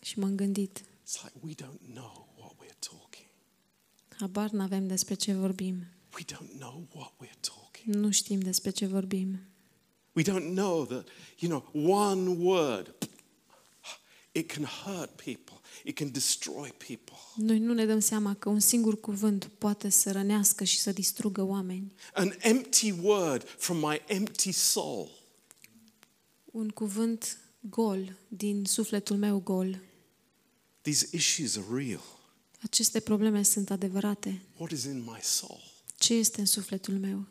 [0.00, 3.26] Și m-am gândit, it's like we don't know what we're talking.
[4.16, 5.86] habar n-avem despre ce vorbim.
[6.14, 7.94] We don't know what we're talking.
[7.94, 9.40] Nu știm despre ce vorbim.
[10.12, 12.94] We don't know that, you know, one word,
[14.34, 17.16] it can hurt people, it can destroy people.
[17.36, 21.42] Noi nu ne dăm seama că un singur cuvânt poate să rănească și să distrugă
[21.42, 21.94] oameni.
[22.12, 25.10] An empty word from my empty soul
[26.44, 29.80] Un cuvânt gol din sufletul meu gol.
[30.80, 32.02] These issues are real.
[32.62, 34.42] Aceste probleme sunt adevărate.
[34.56, 35.60] What is in my soul?
[35.98, 37.26] Ce este în sufletul meu?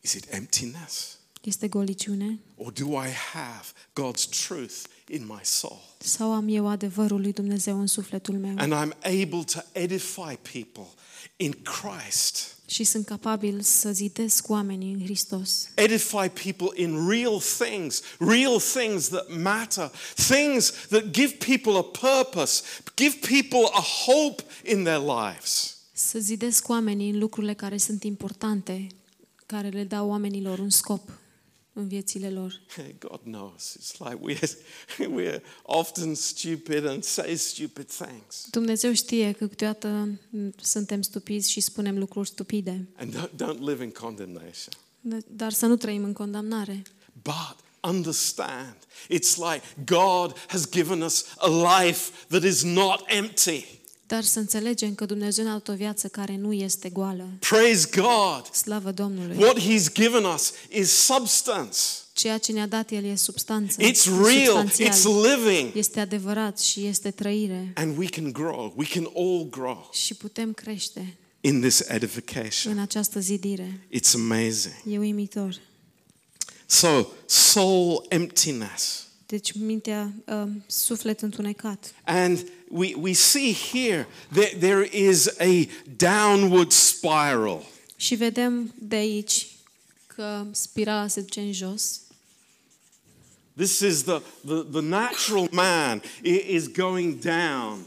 [0.00, 1.18] Is it emptiness?
[1.46, 2.38] Este goliciune?
[2.56, 4.74] Or do I have God's truth
[5.08, 5.80] in my soul?
[5.98, 8.54] Sau am eu adevărul lui Dumnezeu în sufletul meu?
[8.56, 10.86] And I'm able to edify people
[11.36, 12.56] in Christ.
[12.66, 15.68] Și sunt capabil să zidesc oamenii în Hristos.
[15.74, 22.62] Edify people in real things, real things that matter, things that give people a purpose,
[22.96, 25.76] give people a hope in their lives.
[25.92, 28.86] Să zidesc oamenii în lucrurile care sunt importante,
[29.46, 31.10] care le dau oamenilor un scop
[31.78, 32.60] în viețile lor.
[33.08, 33.76] God knows.
[33.80, 34.50] It's like we're,
[35.18, 38.46] we're often stupid and say stupid things.
[38.50, 40.18] Dumnezeu știe că câteodată
[40.62, 44.72] suntem stupizi și spunem lucruri stupide, And don't, don't live in condemnation.
[45.26, 46.82] dar să nu trăim în condamnare.
[47.22, 48.76] But understand,
[49.08, 53.64] it's like God has given us a life that is not empty.
[54.06, 57.28] Dar să înțelegem că Dumnezeu ne-a dat o viață care nu este goală.
[57.38, 58.52] Praise God.
[58.52, 59.36] Slavă Domnului!
[59.36, 61.78] What He's given us is substance.
[62.12, 63.82] Ceea ce ne-a dat El e substanță.
[63.82, 64.88] It's real, substanțial.
[64.92, 65.74] it's living.
[65.74, 67.72] Este adevărat și este trăire.
[67.74, 68.72] And we can grow.
[68.76, 72.72] We can all grow Și putem crește in this edification.
[72.72, 73.86] în această zidire.
[73.96, 74.74] It's amazing.
[74.90, 75.60] E uimitor.
[76.66, 79.05] So, soul emptiness.
[79.26, 81.94] Deci mintea, uh, suflet întunecat.
[82.04, 85.66] And we, we see here that there is a
[85.96, 87.62] downward spiral.
[87.96, 89.46] Și vedem de aici
[90.06, 92.00] că spirala se duce în jos.
[93.56, 97.86] This is the, the, the natural man i- is going down.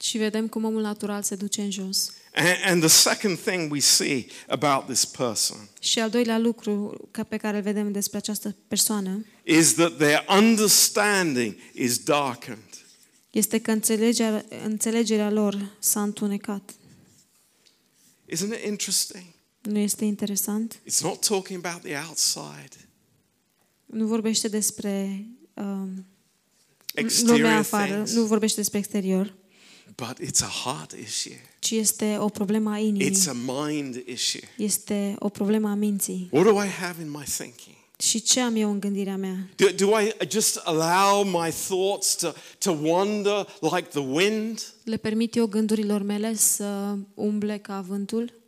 [0.00, 2.12] Și vedem cum omul natural se duce în jos.
[2.34, 7.22] And, and the second thing we see about this person Și al doilea lucru ca
[7.22, 12.84] pe care îl vedem despre această persoană is that their understanding is darkened.
[13.30, 16.70] este că înțelegerea, înțelegerea lor s-a întunecat.
[18.34, 19.24] Isn't it interesting?
[19.60, 20.80] Nu este interesant?
[20.86, 22.88] It's not talking about the outside,
[23.86, 25.24] Nu vorbește despre
[25.54, 26.06] um, lumea
[26.94, 29.34] exterior afară, things, nu vorbește despre exterior,
[30.00, 31.40] but it's a heart issue.
[31.58, 33.10] ci este o problemă a inimii.
[33.10, 34.40] It's a mind issue.
[34.56, 36.28] Este o problemă a minții.
[36.32, 37.76] What do I have in my thinking?
[37.98, 39.48] Și ce am eu în gândirea mea?
[39.56, 44.74] Do, do I just allow my thoughts to, to wander like the wind?
[44.84, 48.39] Le permit eu gândurilor mele să umble ca vântul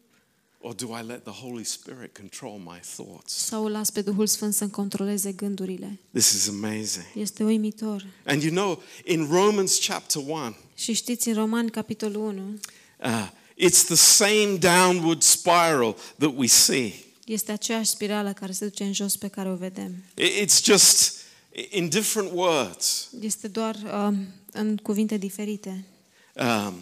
[0.64, 3.32] Or do I let the Holy Spirit control my thoughts?
[3.34, 5.98] sau las pe Duhul Sfânt să-mi controleze gândurile?
[6.12, 7.04] This is amazing.
[7.14, 8.06] Este uimitor.
[8.26, 12.58] And you know, in Romans chapter 1, Și știți, în Roman, capitolul 1,
[13.04, 13.28] uh,
[13.68, 16.92] it's the same downward spiral that we see.
[17.26, 19.92] este aceeași spirală care se duce în jos pe care o vedem.
[20.16, 21.16] I- It's just
[21.70, 23.08] in different words.
[23.20, 25.84] Este doar um, în cuvinte diferite.
[26.34, 26.74] Um,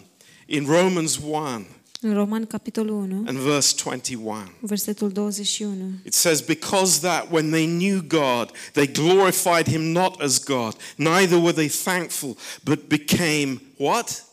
[0.45, 1.65] in Romans 1
[2.03, 7.65] În Roman, capitolul 1, and verse 21, versetul 21, it says, Because that when they
[7.65, 14.25] knew God, they glorified him not as God, neither were they thankful, but became what?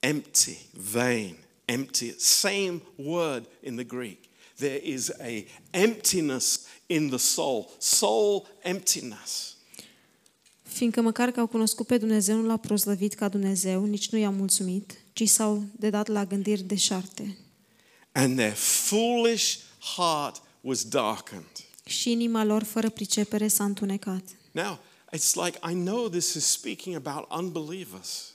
[0.00, 2.14] Empty, vain, empty.
[2.18, 4.30] Same word in the Greek.
[4.56, 9.56] There is a emptiness in the soul, soul emptiness.
[10.62, 14.32] Fiindcă măcar că au cunoscut pe Dumnezeu, nu l-au proslăvit ca Dumnezeu, nici nu i-au
[14.32, 17.38] mulțumit, ci s-au dedat la gândiri deșarte.
[18.12, 19.56] And their foolish
[19.96, 21.64] heart was darkened.
[21.86, 24.22] Și inima lor, fără pricepere, s-a întunecat.
[24.50, 24.78] Now,
[25.16, 28.32] it's like I know this is speaking about unbelievers,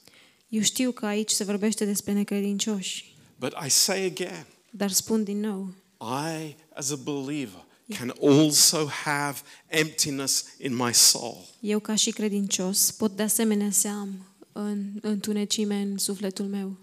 [0.47, 5.39] Eu știu că aici se vorbește despre necredincioși, but I say again, dar spun din
[5.39, 7.65] nou, I, as a believer,
[7.97, 11.45] can also have emptiness in my soul.
[11.59, 16.77] eu ca și credincios pot de asemenea să am în întunecime în sufletul meu.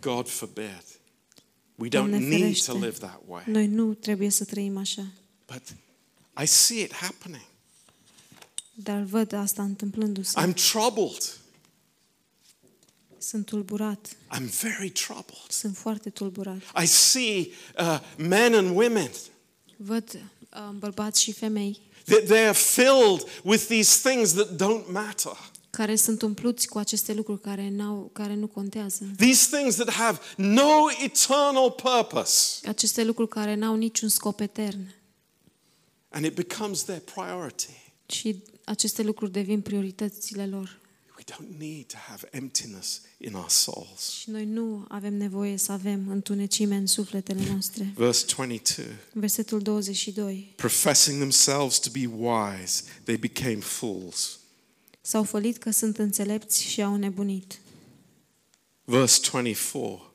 [0.00, 0.84] God forbid.
[1.74, 2.72] We don't Doamne need to ferește.
[2.72, 3.42] live that way.
[3.46, 5.06] Noi nu trebuie să trăim așa,
[5.46, 5.62] But
[6.42, 7.44] I see it happening.
[8.74, 10.40] dar văd asta întâmplându-se.
[10.40, 11.34] I'm troubled.
[13.18, 15.40] Sunt tulburat, I'm very troubled.
[15.48, 16.62] sunt foarte tulburat.
[16.82, 17.48] I see
[17.78, 19.10] uh, men and women.
[19.76, 25.49] Văd uh, bărbați și femei that They're filled with these things that don't matter.
[25.80, 29.10] Care sunt umpluți cu aceste lucruri care, n-au, care nu contează.
[29.16, 32.68] These things that have no eternal purpose.
[32.68, 34.94] Aceste lucruri care n-au niciun scop etern.
[36.08, 37.92] And it becomes their priority.
[38.06, 40.78] Și aceste lucruri devin prioritățile lor.
[41.16, 44.10] We don't need to have emptiness in our souls.
[44.20, 47.92] Și noi nu avem nevoie să avem întunecime în sufletele noastre.
[47.96, 50.52] Verse 22 Versetul 22.
[50.56, 54.39] Professing themselves to be wise, they became fools.
[55.00, 57.60] S-au fălit că sunt înțelepți și au nebunit.
[58.84, 60.10] Verse 24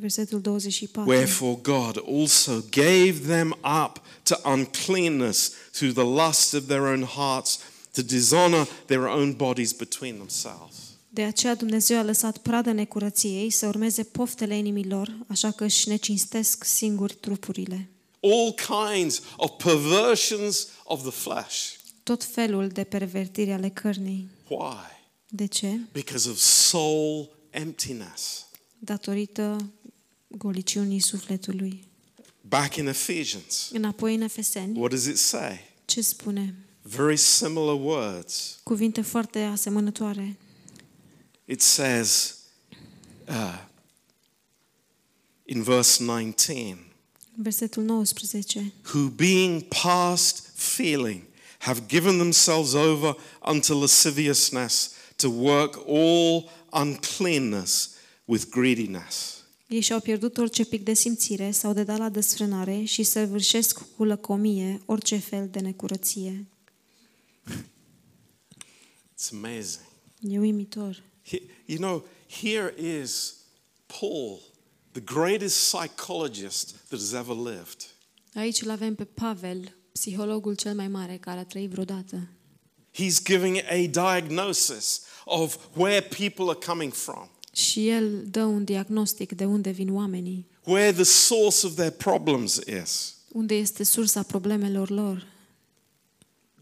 [0.00, 1.10] Versetul 24.
[1.10, 7.58] Wherefore God also gave them up to uncleanness through the lust of their own hearts,
[7.92, 10.76] to dishonor their own bodies between themselves.
[11.08, 16.64] De aceea Dumnezeu a lăsat pradă necurăției să urmeze poftele inimilor, așa că își necinstesc
[16.64, 17.88] singuri trupurile.
[18.20, 21.79] All kinds of perversions of the flesh.
[22.10, 24.30] Tot felul de pervertiri ale cărnii.
[24.48, 24.76] Why?
[25.28, 25.78] De ce?
[25.92, 28.46] Because of soul emptiness.
[28.78, 29.70] Datorită
[30.28, 31.84] goliciunii sufletului.
[32.40, 35.58] Back in Ephesians, Înapoi în Efeseni, what does it say?
[35.84, 36.54] ce spune?
[36.82, 38.60] Very similar words.
[38.62, 40.38] Cuvinte foarte asemănătoare.
[41.44, 42.36] It says
[43.28, 43.64] uh,
[45.44, 46.78] in verse 19,
[47.34, 48.72] Versetul 19.
[48.94, 51.28] who being past feeling
[51.60, 53.16] have given themselves over
[53.52, 57.90] unto lasciviousness to work all uncleanness
[58.24, 59.38] with greediness.
[59.66, 64.80] Ei și-au pierdut orice pic de simțire, s-au dedat la desfrânare și săvârșesc cu lăcomie
[64.86, 66.46] orice fel de necurăție.
[69.14, 69.84] It's amazing.
[70.20, 71.02] E uimitor.
[71.26, 72.04] He- You know,
[72.40, 73.34] here is
[74.00, 74.40] Paul,
[74.92, 77.86] the greatest psychologist that has ever lived.
[78.34, 82.28] Aici îl avem pe Pavel, psihologul cel mai mare care a trăit vreodată.
[82.94, 87.28] He's giving a diagnosis of where people are coming from.
[87.52, 90.48] Și el dă un diagnostic de unde vin oamenii.
[90.64, 93.14] where the source of their problems is.
[93.32, 95.26] unde este sursa problemelor lor.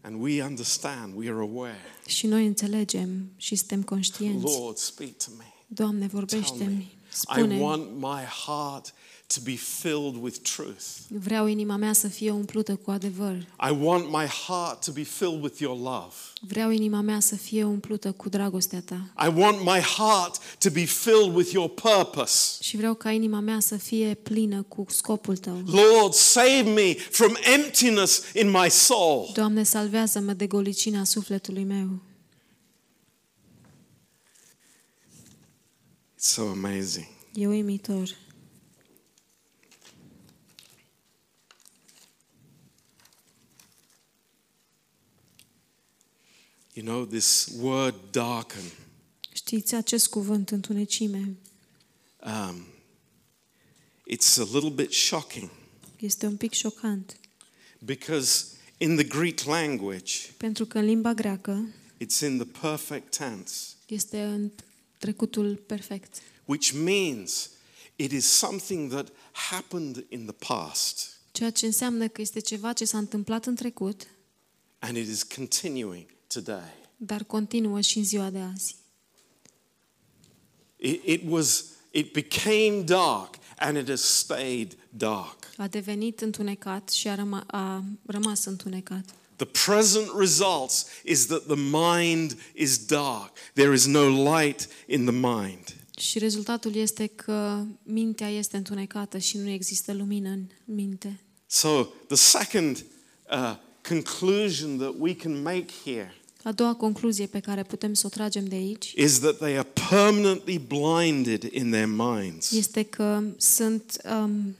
[0.01, 1.79] And we understand, we are aware.
[2.07, 4.43] Și noi înțelegem și suntem conștienți.
[4.43, 5.53] Lord, speak to me.
[5.67, 6.19] Doamne, Tell me.
[6.19, 8.93] vorbește-mi, I spune want my heart
[9.33, 10.85] to be filled with truth.
[11.07, 13.35] Vreau inima mea să fie umplută cu adevăr.
[13.69, 16.13] I want my heart to be filled with your love.
[16.41, 19.13] Vreau inima mea să fie umplută cu dragostea ta.
[19.25, 22.63] I want my heart to be filled with your purpose.
[22.63, 25.63] Și vreau ca inima mea să fie plină cu scopul tău.
[25.65, 29.29] Lord, save me from emptiness in my soul.
[29.33, 31.99] Doamne, salvează-mă de golicina sufletului meu.
[36.15, 37.07] It's so amazing.
[37.33, 38.27] E uimitor.
[46.79, 48.63] You know, this word darken,
[49.33, 51.35] Știți acest cuvânt întunecime?
[52.25, 52.65] um,
[54.11, 55.49] it's a little bit shocking.
[55.97, 57.19] Este un pic șocant,
[57.79, 58.45] because
[58.77, 63.53] in the Greek language, pentru că în limba greacă it's in the perfect tense,
[63.87, 64.51] este în
[64.97, 66.15] trecutul perfect,
[66.45, 67.49] which means
[67.95, 71.19] it is something that happened in the past.
[71.31, 74.07] Ceea ce înseamnă că este ceva ce s-a întâmplat în trecut,
[74.79, 76.77] and it is continuing today.
[76.97, 78.75] dar continuă și în ziua de azi.
[80.75, 85.37] It, it was, it became dark and it has stayed dark.
[85.57, 89.05] A devenit întunecat și a, răma- a rămas întunecat.
[89.35, 93.31] The present results is that the mind is dark.
[93.53, 95.75] There is no light in the mind.
[95.99, 101.19] Și rezultatul este că mintea este întunecată și nu există lumină în minte.
[101.45, 102.85] So, the second
[103.31, 103.55] uh,
[103.87, 108.45] conclusion that we can make here A doua concluzie pe care putem să o tragem
[108.45, 112.51] de aici is that they are permanently blinded in their minds.
[112.51, 114.55] este că sunt um,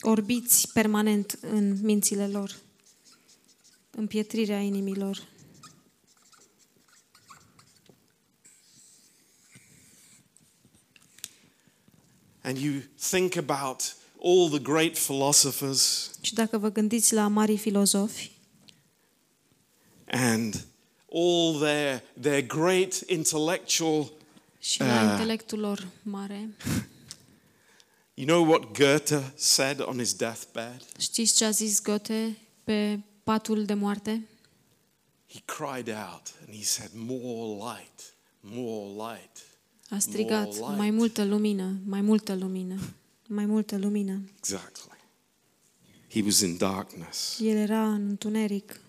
[0.00, 2.56] orbiți permanent în mințile lor,
[3.90, 5.28] împietrirea inimilor.
[12.42, 18.30] And you think about all the great philosophers Și dacă vă gândiți la marii filozofi
[20.06, 20.66] and
[21.14, 24.12] all their, their great intellectual
[24.58, 25.10] și la Ah.
[25.10, 26.48] intelectul lor mare,
[28.16, 30.82] You know what Goethe said on his deathbed?
[30.98, 34.28] știți ce a zis Goethe pe patul de moarte?
[35.30, 39.38] He cried out and he said, More light, more light.
[39.90, 40.76] A strigat, More light.
[40.76, 42.78] mai multă lumină, mai multă lumină,
[43.28, 44.20] mai multă lumină.
[44.38, 44.92] Exactly.
[46.10, 48.80] He was in darkness, El era în întuneric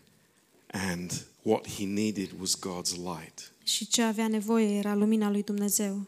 [0.72, 3.54] and what he needed was God's light.
[3.64, 6.08] și ce avea nevoie era lumina lui Dumnezeu.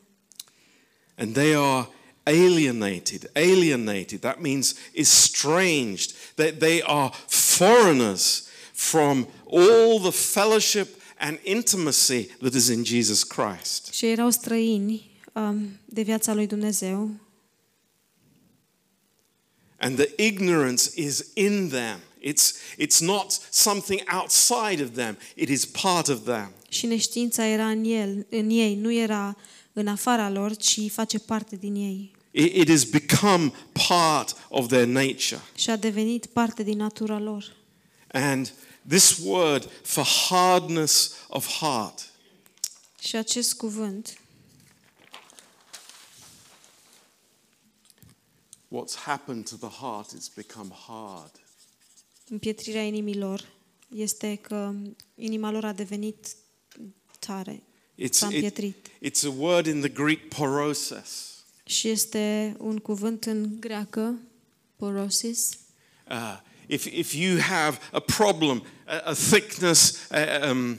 [1.16, 1.90] And they are
[2.24, 3.30] alienated.
[3.34, 6.12] Alienated, that means estranged.
[6.36, 13.90] That they are foreigners from all the fellowship and intimacy that is in Jesus Christ.
[13.92, 17.10] Și erau străini um, de viața lui Dumnezeu
[19.80, 22.00] And the ignorance is in them.
[22.22, 26.51] It's, it's not something outside of them, it is part of them.
[26.70, 29.38] și neștiința era în, el, în ei, nu era
[29.74, 32.11] în afara lor, ci face parte din ei.
[32.32, 33.53] It, it has become
[33.88, 35.41] part of their nature.
[35.55, 37.55] Și a devenit parte din natura lor.
[38.11, 38.53] And
[38.88, 42.11] this word for hardness of heart
[42.99, 44.20] Și acest cuvânt,
[48.70, 51.32] what's happened to the heart, it's become hard.
[52.30, 53.46] Împietrirea inimilor,
[53.90, 54.74] este că
[55.16, 56.36] inima lor a devenit
[57.20, 57.64] tare,
[58.06, 58.88] It's, s-a it- împietrit.
[59.06, 61.32] it's a word in the Greek poroses.
[61.66, 64.20] Și este un cuvânt în greacă,
[64.76, 65.58] porosis,
[66.10, 70.78] Uh, if, if you have a problem, a, a thickness, a, um,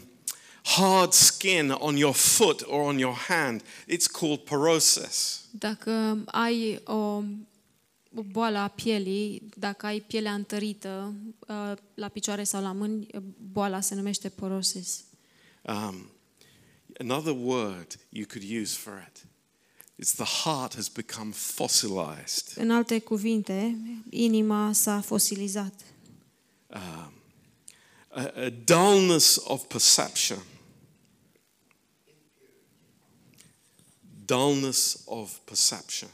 [0.63, 5.41] hard skin on your foot or on your hand, it's called porosis.
[5.51, 7.23] Dacă ai o,
[8.15, 13.07] o boală a pielii, dacă ai pielea întărită uh, la picioare sau la mâini,
[13.53, 15.05] boala se numește porosis.
[15.63, 16.11] Um,
[16.99, 19.27] another word you could use for it
[19.97, 22.53] is the heart has become fossilized.
[22.57, 23.79] În alte cuvinte,
[24.11, 25.75] inima s-a fosilizat.
[26.67, 27.13] Um,
[28.09, 30.39] a, a dullness of perception.
[34.25, 36.11] Dullness of perception.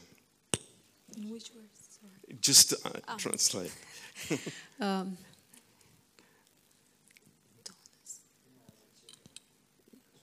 [2.45, 3.71] Just uh, translate.
[4.77, 5.05] Uh,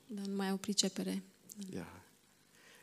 [0.06, 1.22] dar nu mai au pricepere.
[1.72, 1.86] Yeah.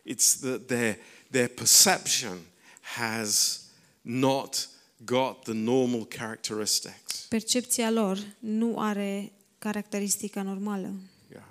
[0.03, 0.97] It's that their,
[1.31, 2.37] their perception
[2.81, 3.59] has
[4.01, 4.69] not
[5.05, 7.25] got the normal characteristics.
[7.29, 10.93] Percepția lor nu are caracteristica normală.
[11.31, 11.43] Yeah.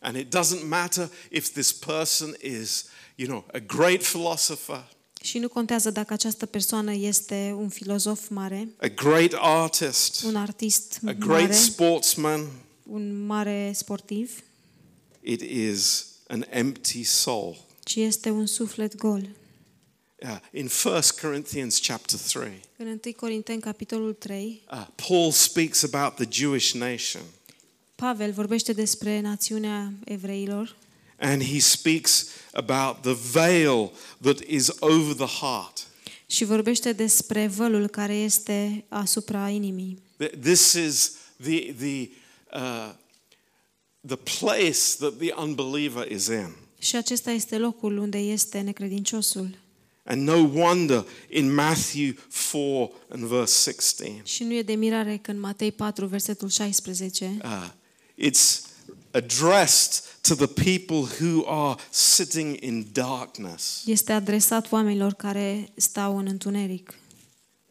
[0.00, 2.84] And it doesn't matter if this person is,
[3.16, 4.88] you know, a great philosopher,
[5.22, 10.98] Și nu contează dacă această persoană este un filozof mare, a great artist, un artist
[11.06, 12.46] a great mare, sportsman.
[12.82, 14.42] un mare sportiv,
[15.20, 17.56] It is an empty soul.
[17.84, 19.28] ci este un suflet gol.
[20.22, 26.14] Uh, in 1 Corinthians chapter 3, În 1 Corinteni, capitolul 3, uh, Paul speaks about
[26.14, 27.22] the Jewish nation.
[27.94, 30.76] Pavel vorbește despre națiunea evreilor
[31.22, 35.86] And he speaks about the veil that is over the heart.
[36.26, 39.98] și vorbește despre vălul care este asupra inimii.
[40.24, 41.12] Th- This is
[41.42, 42.08] the, the,
[42.54, 42.90] uh,
[44.06, 46.48] the place that the unbeliever is in.
[46.78, 49.58] Și acesta este locul unde este necredinciosul.
[50.04, 52.12] And no wonder in Matthew
[52.52, 57.36] 4 and verse 16, Și nu e de mirare că în Matei 4, versetul 16,
[57.44, 57.68] uh,
[58.30, 58.60] it's
[59.10, 63.82] addressed to the people who are sitting in darkness.
[63.86, 66.94] este adresat oamenilor care stau în întuneric.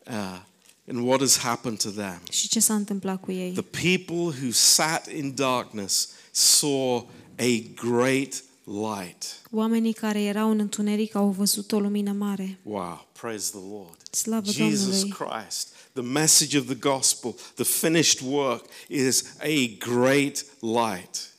[0.08, 0.39] Uh,
[0.88, 2.22] and what has happened to them?
[2.32, 3.52] Și ce s-a întâmplat cu ei?
[3.52, 9.41] The people who sat in darkness saw a great light.
[9.52, 12.60] Oamenii care erau în întuneric au văzut o lumină mare.
[12.64, 13.97] Wow, praise the Lord.
[14.12, 15.10] Slavă Jesus Domnului!
[15.10, 21.31] Christ, the message of the gospel, the finished work is a great light.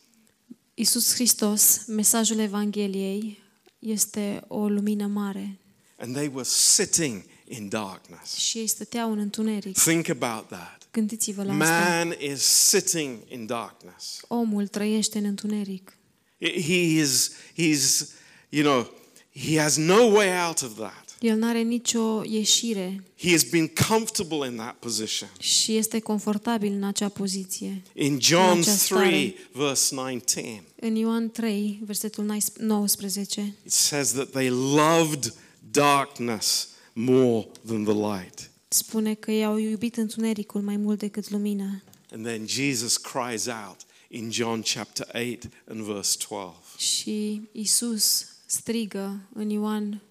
[0.74, 3.42] Isus Hristos, mesajul Evangheliei,
[3.78, 5.58] este o lumină mare.
[5.96, 8.34] And they were sitting in darkness.
[8.34, 9.78] Și ei stăteau în întuneric.
[9.78, 10.82] Think about that.
[10.92, 11.64] Gândiți-vă la asta.
[11.64, 14.20] Man is sitting in darkness.
[14.28, 15.96] Omul trăiește în întuneric.
[16.38, 18.08] He is, he's,
[18.48, 18.90] you know,
[19.34, 21.01] he has no way out of that.
[21.22, 25.28] El nu are nicio ieșire He has been comfortable in that position.
[25.40, 27.82] și este confortabil în acea poziție.
[27.94, 29.08] In John acea stare.
[29.08, 32.24] 3, verse 19, În Ioan 3, versetul
[32.58, 35.34] 19, it says that they loved
[35.70, 38.50] darkness more than the light.
[38.68, 41.82] spune că ei au iubit întunericul mai mult decât lumina.
[42.12, 43.76] And then Jesus cries out
[44.08, 46.56] in John chapter 8 and verse 12.
[46.76, 50.02] Și Isus strigă în Ioan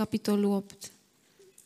[0.00, 0.92] capitolul 8,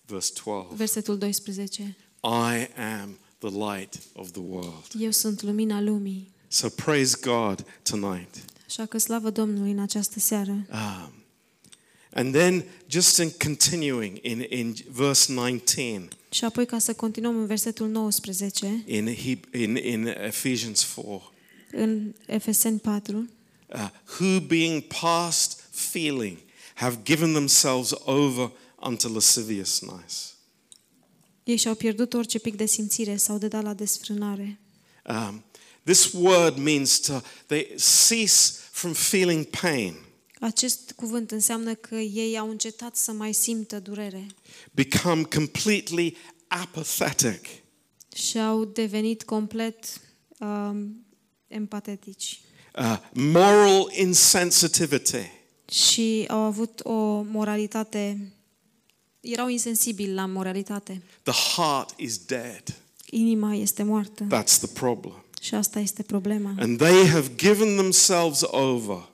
[0.06, 1.96] Verse 12 versetul 12.
[2.22, 4.84] I am the light of the world.
[4.98, 6.32] Eu sunt lumina lumii.
[6.48, 8.44] So praise God tonight.
[8.66, 10.50] Așa că slavă Domnului în această seară.
[10.50, 11.12] Um,
[12.14, 17.46] and then, just in continuing in, in verse 19 Și apoi ca să continuăm în
[17.46, 21.32] versetul 19, in, Heb- in, in Ephesians 4,
[21.72, 23.28] în Efeseni 4,
[23.66, 26.38] uh, who being past feeling
[26.74, 28.50] have given themselves over
[28.86, 30.34] unto lasciviousness.
[31.44, 34.60] ei și-au pierdut orice pic de simțire sau de dat la desfrânare.
[35.04, 35.44] Um,
[35.82, 37.74] this word means to they
[38.08, 39.94] cease from feeling pain,
[40.40, 44.26] Acest cuvânt înseamnă că ei au încetat să mai simtă durere.
[44.72, 46.16] Become completely
[46.48, 47.46] apathetic,
[48.14, 50.00] și au devenit complet
[50.38, 51.06] um,
[51.46, 52.40] empatetici.
[52.78, 55.30] Uh, moral insensitivity,
[55.74, 58.32] și au avut o moralitate,
[59.20, 61.02] erau insensibili la moralitate.
[61.22, 62.62] the heart is dead.
[63.10, 65.24] Inima este moartă That's the problem.
[65.40, 66.54] și asta este problema.
[66.58, 69.08] And they have given themselves over.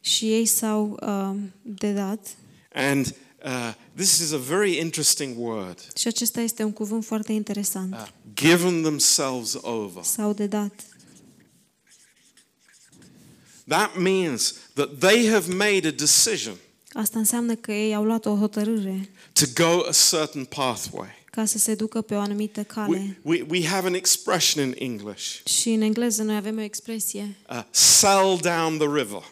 [0.00, 2.36] Și ei s-au um, dedat
[2.74, 5.78] And uh, this is a very interesting word.
[5.96, 7.92] și acesta este un cuvânt foarte interesant.
[7.92, 10.02] Uh, given themselves over.
[10.02, 10.72] S-au dedat.
[13.68, 16.54] That means that they have made a decision
[16.92, 21.08] Asta înseamnă că ei au luat o hotărâre to go a certain pathway.
[21.30, 23.18] ca să se ducă pe o anumită We, cale.
[23.22, 27.64] we, we have an expression in English Și în engleză noi avem o expresie uh,
[27.70, 29.22] sail down the river.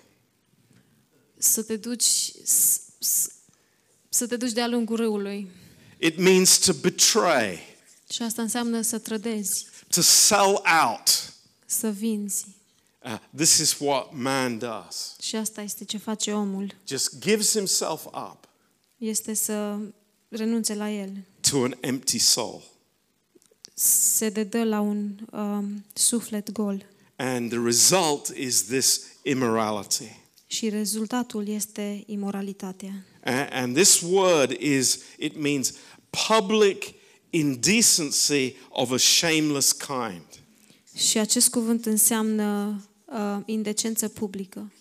[1.38, 2.04] să te duci
[2.44, 3.28] s- s-
[4.08, 5.50] să te duci de-a lungul râului.
[5.98, 7.58] It means to betray,
[8.10, 11.32] Și asta înseamnă să trădezi, to sell out.
[11.66, 12.44] să vinzi.
[13.04, 15.16] Uh, this is what man does.
[15.22, 16.74] Și asta este ce face omul.
[16.86, 18.48] Just gives himself up
[18.96, 19.78] Este să
[20.28, 21.10] renunțe la el.
[21.40, 22.62] to an empty soul.
[23.74, 26.86] Se dedă la un um, suflet gol.
[27.16, 30.20] And the result is this immorality.
[30.46, 33.04] Și rezultatul este imoralitatea.
[33.24, 35.72] A- And this word is, it means
[36.28, 36.84] public
[37.30, 40.24] indecency of a shameless kind.
[40.96, 42.80] Și acest cuvânt înseamnă
[43.12, 44.72] uh, indecență publică.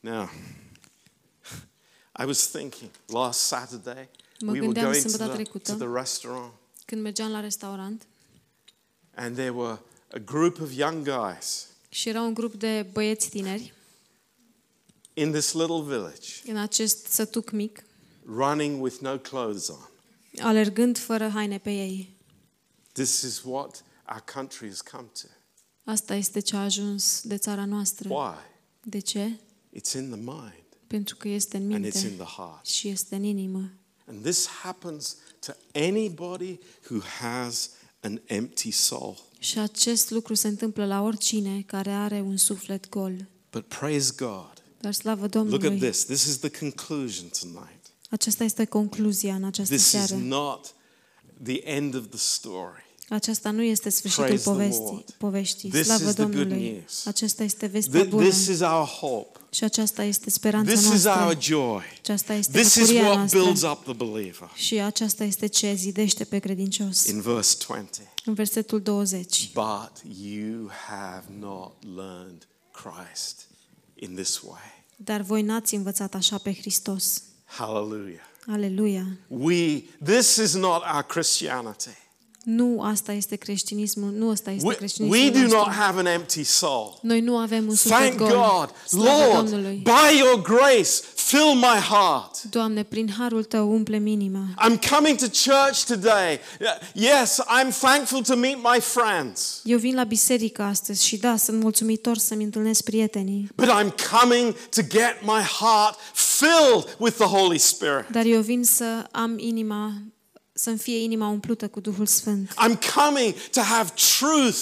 [0.00, 0.28] Now,
[2.18, 4.08] I was thinking last Saturday
[4.40, 5.72] Mă we were gândeam going to sâmbătă the, trecută.
[5.72, 6.52] to the restaurant
[6.84, 8.06] Când mergeam la restaurant
[9.14, 9.78] and there were
[10.12, 13.72] a group of young guys și era un grup de băieți tineri
[15.14, 17.84] in this little village în acest sătuc mic,
[18.24, 19.88] running with no clothes on.
[20.40, 22.16] alergând fără haine pe ei.
[23.02, 25.28] This is what our country has come to.
[25.84, 28.08] Asta este ce a ajuns de țara noastră.
[28.08, 28.34] Why?
[28.82, 29.38] De ce?
[29.76, 32.66] It's in the mind Pentru că este în and it's in minte the heart.
[32.66, 33.70] și este în inimă.
[34.06, 36.58] And this happens to anybody
[36.90, 37.70] who has
[38.00, 39.16] an empty soul.
[39.38, 43.26] Și acest lucru se întâmplă la oricine care are un suflet gol.
[43.50, 44.52] But praise God.
[44.80, 46.04] Dar slavă Look at Domnului, this.
[46.04, 47.82] This is the conclusion tonight.
[48.10, 50.14] aceasta este concluzia în această This is seară.
[50.16, 50.74] not
[51.42, 52.86] the end of the story.
[53.08, 55.10] Aceasta nu este sfârșitul Praise the povestii, Lord.
[55.18, 55.70] poveștii.
[55.70, 56.70] This Slavă is the good Domnului!
[56.72, 57.06] news.
[57.06, 59.38] Aceasta este vestea Th- bună This is our hope.
[59.50, 61.38] și aceasta este speranța This is our noastră.
[61.40, 61.82] joy.
[62.00, 63.38] Aceasta este This is bucuria what noastră.
[63.40, 64.50] builds up the believer.
[64.54, 67.06] Și aceasta este ce zidește pe credincios.
[67.06, 68.00] In verse 20.
[68.24, 69.50] În versetul 20.
[69.54, 69.92] But
[70.22, 73.46] you have not learned Christ
[73.94, 74.84] in this way.
[74.96, 77.22] Dar voi n-ați învățat așa pe Hristos.
[77.44, 78.20] Hallelujah.
[78.46, 79.06] Aleluia!
[79.28, 81.96] We this is not our Christianity.
[82.50, 85.58] Nu asta este creștinismul, nu asta este We, creștinismul we do nostru.
[85.58, 86.98] not have an empty soul.
[87.02, 88.28] Noi nu avem un suflet Thank gol.
[88.28, 88.70] God.
[88.86, 89.82] Slavă Lord, Domnului.
[89.84, 92.42] by your grace, fill my heart.
[92.42, 94.44] Doamne, prin harul Tău umple inima.
[94.68, 96.38] I'm coming to church today.
[96.92, 99.60] Yes, I'm thankful to meet my friends.
[99.64, 103.48] Eu vin la biserică astăzi și da, sunt mulțumitor să-mi întâlnesc prietenii.
[103.54, 108.06] But I'm coming to get my heart filled with the Holy Spirit.
[108.10, 109.92] Dar eu vin să am inima,
[110.58, 112.50] să-mi fie inima umplută cu Duhul Sfânt.
[112.50, 114.58] I'm coming to have truth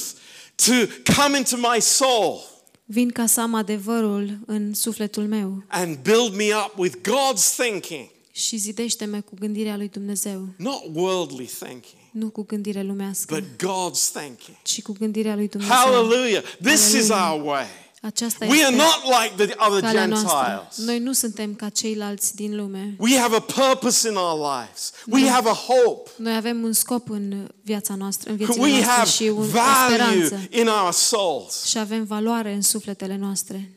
[0.55, 0.73] to
[1.17, 6.55] come into my soul Vin ca să am adevărul în sufletul meu and build me
[6.67, 12.43] up with God's thinking, și zidește-mă cu gândirea lui Dumnezeu, not worldly thinking, nu cu
[12.43, 14.57] gândire lumească, but God's thinking.
[14.63, 15.77] ci cu gândirea lui Dumnezeu.
[15.77, 16.43] Hallelujah.
[16.63, 17.33] This is Hallelujah.
[17.33, 17.67] our way.
[18.07, 20.31] Aceasta We are este not like the other calea noastră.
[20.47, 20.87] Gentiles.
[20.87, 22.95] Noi nu suntem ca ceilalți din lume.
[22.99, 24.93] We have a purpose in our lives.
[25.07, 26.11] We have a hope.
[26.17, 29.43] Noi avem un scop în viața noastră, în viețile We noastre have și un, o
[29.43, 30.49] value speranță.
[30.51, 31.65] in our souls.
[31.65, 33.71] Și avem valoare în sufletele noastre.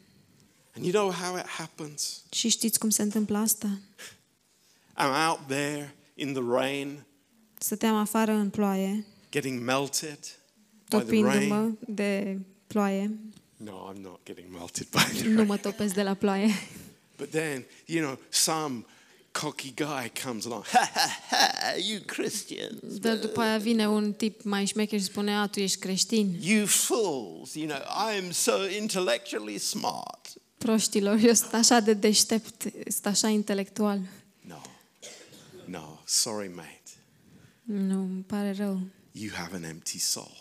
[0.76, 2.22] And you know how it happens?
[2.30, 3.68] Și știți cum se întâmplă asta?
[4.98, 7.04] I'm out there in the rain,
[7.58, 10.28] Stăteam afară în ploaie, getting melted by
[10.88, 11.78] the topindu-mă rain.
[11.88, 13.12] de ploaie.
[13.64, 15.48] No, I'm not getting melted by the Nu rain.
[15.48, 16.50] mă topesc de la ploaie.
[17.18, 18.86] But then, you know, some
[19.32, 20.64] cocky guy comes along.
[20.64, 22.98] Ha ha ha, you Christians.
[23.00, 26.36] Dar după aia vine un tip mai șmecher și spune, a, tu ești creștin.
[26.42, 30.28] You fools, you know, I'm so intellectually smart.
[30.58, 34.00] Proștilor, eu sunt așa de deștept, sunt așa intelectual.
[34.42, 34.62] No,
[35.66, 36.82] no, sorry, mate.
[37.64, 38.80] Nu, îmi pare rău.
[39.12, 40.38] You have an empty soul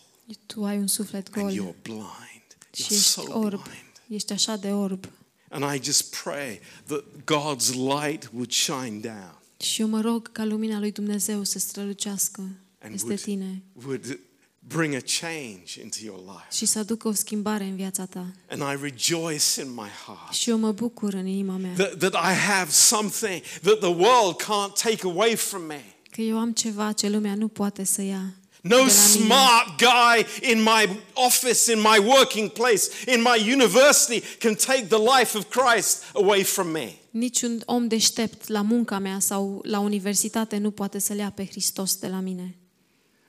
[0.47, 2.38] Tu ai un suflet and gol you're blind.
[2.83, 3.63] Și You're ești so orb.
[3.63, 3.93] blind.
[4.09, 5.09] Ești așa de orb.
[5.51, 10.45] And I just pray that God's light would shine down Și eu mă rog ca
[10.45, 12.41] lumina lui Dumnezeu să strălucească
[12.81, 14.19] and peste would, tine would
[14.59, 16.47] bring a change into your life.
[16.57, 18.27] și să aducă o schimbare în viața ta.
[18.49, 22.13] And I rejoice in my heart Și eu mă bucur în inima mea that, that
[22.13, 25.85] I have something that the world can't take away from me.
[26.11, 28.35] că eu am ceva ce lumea nu poate să ia.
[28.63, 28.91] No de la mine.
[28.91, 35.19] smart guy in my office, in my working place, in my university can take the
[35.19, 36.95] life of Christ away from me.
[37.11, 41.97] Niciun om deștept la munca mea sau la universitate nu poate să-L ia pe Hristos
[41.97, 42.57] de la mine.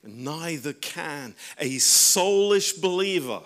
[0.02, 3.42] Neither can a soulish believer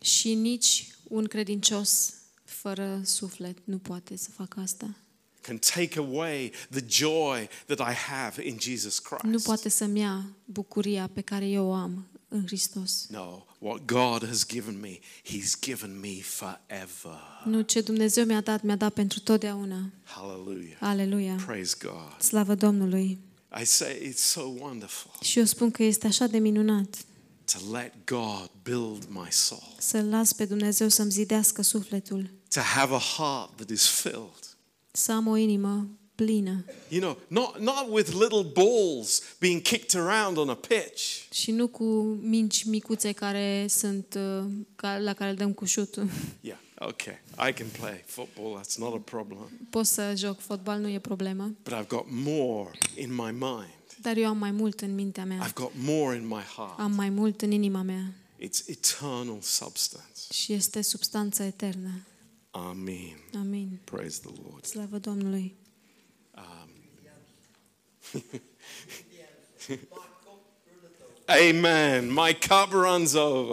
[0.00, 2.14] Și nici un credincios
[2.44, 4.94] fără suflet nu poate să facă asta.
[5.50, 9.22] Can take away the joy that I have in Jesus Christ.
[9.22, 13.06] Nu poate să-mi ia bucuria pe care eu o am în Hristos.
[13.08, 17.20] No, what God has given me, He's given me forever.
[17.44, 19.90] Nu, ce Dumnezeu mi-a dat, mi-a dat pentru totdeauna.
[20.04, 20.76] Hallelujah.
[20.80, 21.34] Aleluia!
[21.46, 22.20] Praise God.
[22.20, 23.18] Slavă Domnului!
[23.60, 26.96] I say it's so wonderful Și eu spun că este așa de minunat
[27.44, 32.94] to let God build my soul, să-L las pe Dumnezeu să-mi zidească sufletul, to have
[32.94, 34.39] a heart that is filled.
[34.90, 40.36] Să am o inimă plină You know, not, not with little balls being kicked around
[40.36, 41.02] on a pitch.
[41.32, 41.84] și nu cu
[42.22, 44.44] minci micuțe care sunt uh,
[44.76, 46.08] ca- la care le dăm cu șutul.
[46.40, 47.14] Yeah, okay.
[47.48, 49.50] I can play football, that's not a problem.
[49.70, 54.16] Pot să joc fotbal, nu e problemă, But I've got more in my mind, dar
[54.16, 56.78] eu am mai mult în mintea mea, I've got more in my heart.
[56.78, 58.12] am mai mult în inima mea
[58.42, 60.20] It's eternal substance.
[60.32, 61.90] și este substanța eternă.
[62.50, 63.16] Amen.
[63.34, 63.80] Amen.
[63.84, 64.64] Praise the Lord.
[64.64, 65.56] Slavă Domnului.
[66.34, 66.70] Um.
[71.48, 72.12] Amen.
[72.12, 73.48] My cup runs over.